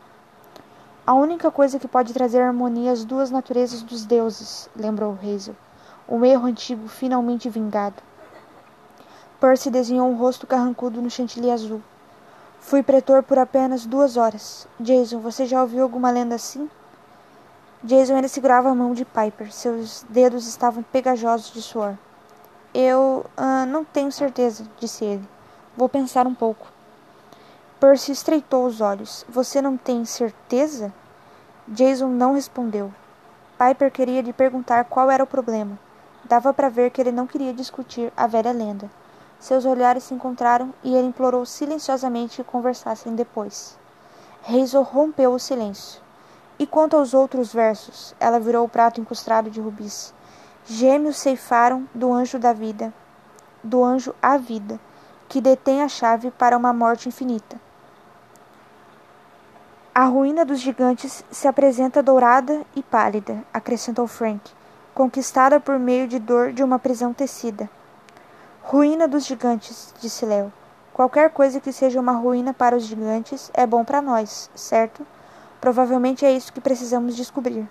A 1.05 1.13
única 1.13 1.49
coisa 1.49 1.79
que 1.79 1.87
pode 1.87 2.13
trazer 2.13 2.41
harmonia 2.41 2.91
às 2.91 3.05
duas 3.05 3.31
naturezas 3.31 3.81
dos 3.81 4.05
deuses, 4.05 4.69
lembrou 4.75 5.17
Hazel. 5.23 5.55
Um 6.07 6.25
erro 6.25 6.47
antigo 6.47 6.87
finalmente 6.87 7.49
vingado. 7.49 7.95
Percy 9.39 9.69
desenhou 9.69 10.09
um 10.09 10.17
rosto 10.17 10.45
carrancudo 10.45 11.01
no 11.01 11.09
chantilly 11.09 11.49
azul. 11.49 11.81
Fui 12.59 12.83
pretor 12.83 13.23
por 13.23 13.39
apenas 13.39 13.85
duas 13.85 14.17
horas. 14.17 14.67
Jason, 14.79 15.19
você 15.19 15.45
já 15.45 15.61
ouviu 15.61 15.83
alguma 15.83 16.11
lenda 16.11 16.35
assim? 16.35 16.69
Jason 17.83 18.15
ainda 18.15 18.27
segurava 18.27 18.69
a 18.69 18.75
mão 18.75 18.93
de 18.93 19.05
Piper. 19.05 19.53
Seus 19.53 20.05
dedos 20.09 20.47
estavam 20.47 20.83
pegajosos 20.83 21.53
de 21.53 21.61
suor. 21.61 21.97
Eu 22.73 23.25
uh, 23.37 23.65
não 23.67 23.83
tenho 23.83 24.11
certeza, 24.11 24.67
disse 24.79 25.03
ele. 25.05 25.27
Vou 25.75 25.87
pensar 25.87 26.27
um 26.27 26.35
pouco. 26.35 26.67
Percy 27.79 28.11
estreitou 28.11 28.65
os 28.65 28.81
olhos. 28.81 29.25
Você 29.29 29.61
não 29.61 29.77
tem 29.77 30.03
certeza? 30.05 30.91
Jason 31.67 32.07
não 32.07 32.33
respondeu. 32.33 32.93
Piper 33.57 33.91
queria 33.91 34.21
lhe 34.21 34.33
perguntar 34.33 34.85
qual 34.85 35.09
era 35.09 35.23
o 35.23 35.27
problema. 35.27 35.77
Dava 36.25 36.53
para 36.53 36.69
ver 36.69 36.91
que 36.91 36.99
ele 36.99 37.11
não 37.11 37.25
queria 37.27 37.53
discutir 37.53 38.11
a 38.15 38.27
velha 38.27 38.51
lenda. 38.51 38.89
Seus 39.39 39.65
olhares 39.65 40.03
se 40.03 40.13
encontraram 40.13 40.73
e 40.83 40.95
ele 40.95 41.07
implorou 41.07 41.45
silenciosamente 41.45 42.37
que 42.37 42.43
conversassem 42.43 43.15
depois. 43.15 43.77
Hazel 44.47 44.81
rompeu 44.81 45.33
o 45.33 45.39
silêncio. 45.39 46.01
E 46.59 46.65
quanto 46.65 46.97
aos 46.97 47.13
outros 47.13 47.53
versos? 47.53 48.15
Ela 48.19 48.39
virou 48.39 48.65
o 48.65 48.69
prato 48.69 48.99
incrustado 48.99 49.49
de 49.49 49.61
rubis. 49.61 50.13
Gêmeos 50.69 51.15
ceifaram 51.15 51.87
do 51.95 52.11
anjo 52.11 52.37
da 52.37 52.51
vida, 52.51 52.93
do 53.63 53.85
anjo 53.85 54.13
a 54.21 54.35
vida, 54.35 54.77
que 55.29 55.39
detém 55.39 55.81
a 55.81 55.87
chave 55.87 56.29
para 56.29 56.57
uma 56.57 56.73
morte 56.73 57.07
infinita. 57.07 57.57
A 59.95 60.03
ruína 60.03 60.43
dos 60.43 60.59
gigantes 60.59 61.23
se 61.31 61.47
apresenta 61.47 62.03
dourada 62.03 62.65
e 62.75 62.83
pálida, 62.83 63.41
acrescentou 63.53 64.07
Frank, 64.07 64.51
conquistada 64.93 65.57
por 65.57 65.79
meio 65.79 66.05
de 66.05 66.19
dor 66.19 66.51
de 66.51 66.61
uma 66.61 66.77
prisão 66.77 67.13
tecida. 67.13 67.69
Ruína 68.61 69.07
dos 69.07 69.25
gigantes, 69.25 69.93
disse 70.01 70.25
Léo. 70.25 70.51
Qualquer 70.91 71.29
coisa 71.29 71.61
que 71.61 71.71
seja 71.71 72.01
uma 72.01 72.11
ruína 72.11 72.53
para 72.53 72.75
os 72.75 72.83
gigantes 72.83 73.49
é 73.53 73.65
bom 73.65 73.85
para 73.85 74.01
nós, 74.01 74.51
certo? 74.53 75.07
Provavelmente 75.61 76.25
é 76.25 76.31
isso 76.33 76.51
que 76.51 76.59
precisamos 76.59 77.15
descobrir. 77.15 77.65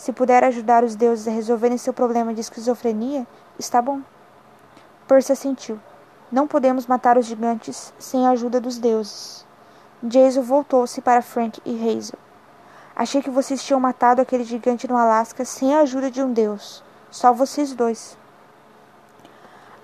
Se 0.00 0.14
puder 0.14 0.42
ajudar 0.44 0.82
os 0.82 0.96
deuses 0.96 1.28
a 1.28 1.30
resolverem 1.30 1.76
seu 1.76 1.92
problema 1.92 2.32
de 2.32 2.40
esquizofrenia, 2.40 3.26
está 3.58 3.82
bom. 3.82 4.00
Percy 5.06 5.32
assentiu. 5.32 5.78
Não 6.32 6.46
podemos 6.46 6.86
matar 6.86 7.18
os 7.18 7.26
gigantes 7.26 7.92
sem 7.98 8.26
a 8.26 8.30
ajuda 8.30 8.62
dos 8.62 8.78
deuses. 8.78 9.44
Jason 10.02 10.40
voltou-se 10.40 11.02
para 11.02 11.20
Frank 11.20 11.60
e 11.66 11.74
Hazel. 11.76 12.18
Achei 12.96 13.20
que 13.20 13.28
vocês 13.28 13.62
tinham 13.62 13.78
matado 13.78 14.22
aquele 14.22 14.42
gigante 14.42 14.88
no 14.88 14.96
Alasca 14.96 15.44
sem 15.44 15.74
a 15.74 15.80
ajuda 15.80 16.10
de 16.10 16.22
um 16.22 16.32
deus. 16.32 16.82
Só 17.10 17.30
vocês 17.30 17.74
dois. 17.74 18.16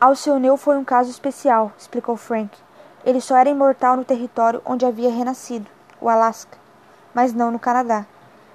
Alcioneu 0.01 0.57
foi 0.57 0.79
um 0.79 0.85
caso 0.85 1.11
especial, 1.11 1.73
explicou 1.77 2.17
Frank. 2.17 2.57
Ele 3.05 3.21
só 3.21 3.37
era 3.37 3.51
imortal 3.51 3.99
no 3.99 4.05
território 4.05 4.63
onde 4.65 4.87
havia 4.87 5.11
renascido, 5.11 5.67
o 6.01 6.09
Alasca, 6.09 6.57
mas 7.13 7.35
não 7.35 7.51
no 7.51 7.59
Canadá. 7.59 8.07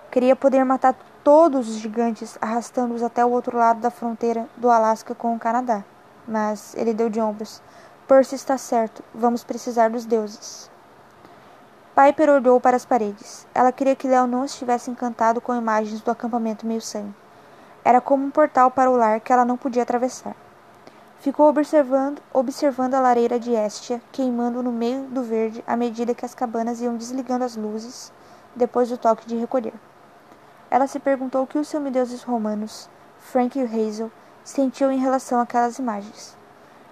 Queria 0.10 0.36
poder 0.36 0.66
matar 0.66 0.96
todos 1.24 1.70
os 1.70 1.76
gigantes, 1.76 2.38
arrastando-os 2.42 3.04
até 3.04 3.24
o 3.24 3.30
outro 3.30 3.58
lado 3.58 3.80
da 3.80 3.92
fronteira 3.92 4.48
do 4.58 4.70
Alasca 4.70 5.14
com 5.14 5.36
o 5.36 5.40
Canadá. 5.40 5.84
Mas 6.28 6.76
ele 6.76 6.94
deu 6.94 7.10
de 7.10 7.20
ombros. 7.20 7.62
Percy 8.08 8.36
está 8.36 8.58
certo, 8.58 9.04
vamos 9.14 9.44
precisar 9.44 9.90
dos 9.90 10.06
deuses. 10.06 10.70
Piper 11.96 12.30
olhou 12.30 12.60
para 12.60 12.76
as 12.76 12.86
paredes. 12.86 13.48
Ela 13.54 13.72
queria 13.72 13.96
que 13.96 14.08
Léo 14.08 14.26
não 14.26 14.46
estivesse 14.46 14.90
encantado 14.90 15.40
com 15.40 15.56
imagens 15.56 16.02
do 16.02 16.12
acampamento 16.12 16.66
meio-sangue. 16.66 17.14
Era 17.84 18.02
como 18.02 18.26
um 18.26 18.32
portal 18.32 18.72
para 18.72 18.90
o 18.90 18.96
lar 18.96 19.20
que 19.20 19.32
ela 19.32 19.46
não 19.46 19.58
podia 19.58 19.84
atravessar. 19.84 20.36
Ficou 21.20 21.48
observando, 21.48 22.22
observando 22.34 22.96
a 22.96 23.00
lareira 23.00 23.40
de 23.40 23.52
Estia 23.52 24.02
queimando 24.12 24.64
no 24.64 24.72
meio 24.72 25.04
do 25.04 25.22
verde 25.22 25.64
à 25.68 25.78
medida 25.78 26.16
que 26.16 26.26
as 26.26 26.34
cabanas 26.34 26.82
iam 26.82 26.98
desligando 26.98 27.44
as 27.44 27.56
luzes 27.56 28.12
depois 28.56 28.90
do 28.90 28.98
toque 28.98 29.28
de 29.28 29.36
recolher. 29.36 29.74
Ela 30.72 30.88
se 30.88 31.02
perguntou 31.02 31.44
o 31.44 31.48
que 31.48 31.58
os 31.58 31.68
semideuses 31.68 32.24
romanos, 32.24 32.90
Frank 33.20 33.60
e 33.60 33.62
Hazel, 33.62 34.10
sentiam 34.42 34.90
em 34.90 34.98
relação 34.98 35.42
àquelas 35.42 35.78
imagens. 35.78 36.38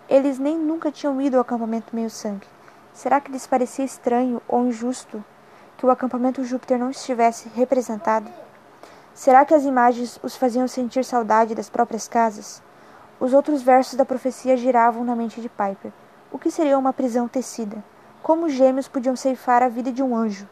Eles 0.09 0.37
nem 0.37 0.57
nunca 0.57 0.91
tinham 0.91 1.21
ido 1.21 1.37
ao 1.37 1.41
acampamento 1.41 1.95
meio-sangue. 1.95 2.45
Será 2.93 3.21
que 3.21 3.31
lhes 3.31 3.47
parecia 3.47 3.85
estranho 3.85 4.41
ou 4.49 4.65
injusto 4.65 5.23
que 5.77 5.85
o 5.85 5.89
acampamento 5.89 6.43
Júpiter 6.43 6.77
não 6.77 6.89
estivesse 6.89 7.47
representado? 7.55 8.29
Será 9.13 9.45
que 9.45 9.53
as 9.53 9.63
imagens 9.63 10.19
os 10.21 10.35
faziam 10.35 10.67
sentir 10.67 11.05
saudade 11.05 11.55
das 11.55 11.69
próprias 11.69 12.05
casas? 12.05 12.61
Os 13.17 13.33
outros 13.33 13.61
versos 13.61 13.95
da 13.95 14.03
profecia 14.03 14.57
giravam 14.57 15.05
na 15.05 15.15
mente 15.15 15.39
de 15.39 15.47
Piper. 15.47 15.93
O 16.29 16.37
que 16.37 16.51
seria 16.51 16.77
uma 16.77 16.91
prisão 16.91 17.29
tecida? 17.29 17.81
Como 18.21 18.47
os 18.47 18.51
gêmeos 18.51 18.89
podiam 18.89 19.15
ceifar 19.15 19.63
a 19.63 19.69
vida 19.69 19.89
de 19.89 20.03
um 20.03 20.13
anjo? 20.17 20.49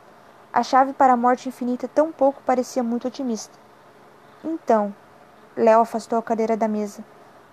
A 0.52 0.64
chave 0.64 0.94
para 0.94 1.14
a 1.14 1.18
morte 1.18 1.50
infinita 1.50 1.88
tão 1.88 2.12
pouco 2.12 2.42
parecia 2.46 2.82
muito 2.82 3.08
otimista. 3.08 3.58
Então, 4.44 4.94
Léo 5.56 5.82
afastou 5.82 6.18
a 6.18 6.24
cadeira 6.24 6.56
da 6.56 6.68
mesa. 6.68 7.04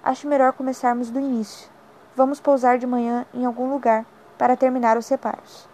Acho 0.03 0.29
melhor 0.29 0.53
começarmos 0.53 1.11
do 1.11 1.19
início. 1.19 1.69
Vamos 2.15 2.41
pousar 2.41 2.79
de 2.79 2.87
manhã 2.87 3.27
em 3.35 3.45
algum 3.45 3.71
lugar 3.71 4.07
para 4.39 4.57
terminar 4.57 4.97
os 4.97 5.09
reparos. 5.09 5.69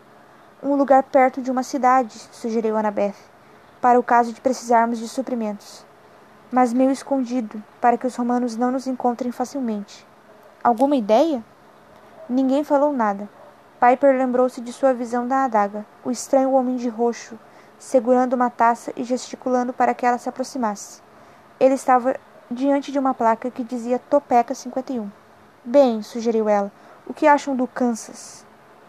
Um 0.63 0.75
lugar 0.75 1.03
perto 1.03 1.43
de 1.43 1.51
uma 1.51 1.63
cidade, 1.63 2.19
sugeriu 2.33 2.77
Annabeth, 2.77 3.17
para 3.81 3.99
o 3.99 4.03
caso 4.03 4.33
de 4.33 4.41
precisarmos 4.41 4.99
de 4.99 5.09
suprimentos. 5.09 5.85
Mas 6.51 6.73
meio 6.73 6.91
escondido, 6.91 7.63
para 7.81 7.99
que 7.99 8.07
os 8.07 8.17
romanos 8.17 8.57
não 8.57 8.71
nos 8.71 8.87
encontrem 8.87 9.33
facilmente. 9.33 10.07
Alguma 10.63 10.97
ideia? 10.97 11.45
Ninguém 12.29 12.63
falou 12.63 12.93
nada. 12.93 13.29
Piper 13.81 14.15
lembrou-se 14.15 14.61
de 14.61 14.75
sua 14.75 14.93
visão 14.93 15.27
da 15.27 15.45
adaga, 15.45 15.87
o 16.05 16.11
estranho 16.11 16.53
homem 16.53 16.77
de 16.77 16.91
roxo, 16.91 17.39
segurando 17.79 18.35
uma 18.35 18.51
taça 18.51 18.93
e 18.95 19.03
gesticulando 19.03 19.73
para 19.73 19.95
que 19.95 20.05
ela 20.05 20.19
se 20.19 20.29
aproximasse. 20.29 21.01
Ele 21.59 21.73
estava 21.73 22.15
diante 22.51 22.93
de 22.93 22.99
uma 22.99 23.15
placa 23.15 23.51
que 23.51 23.65
dizia 23.65 23.99
Topeca 23.99 24.55
51. 24.55 25.11
Bem, 25.65 26.03
sugeriu 26.03 26.47
ela, 26.47 26.71
o 27.07 27.15
que 27.15 27.27
acham 27.27 27.57
do 27.57 27.67
Kansas? 27.67 28.45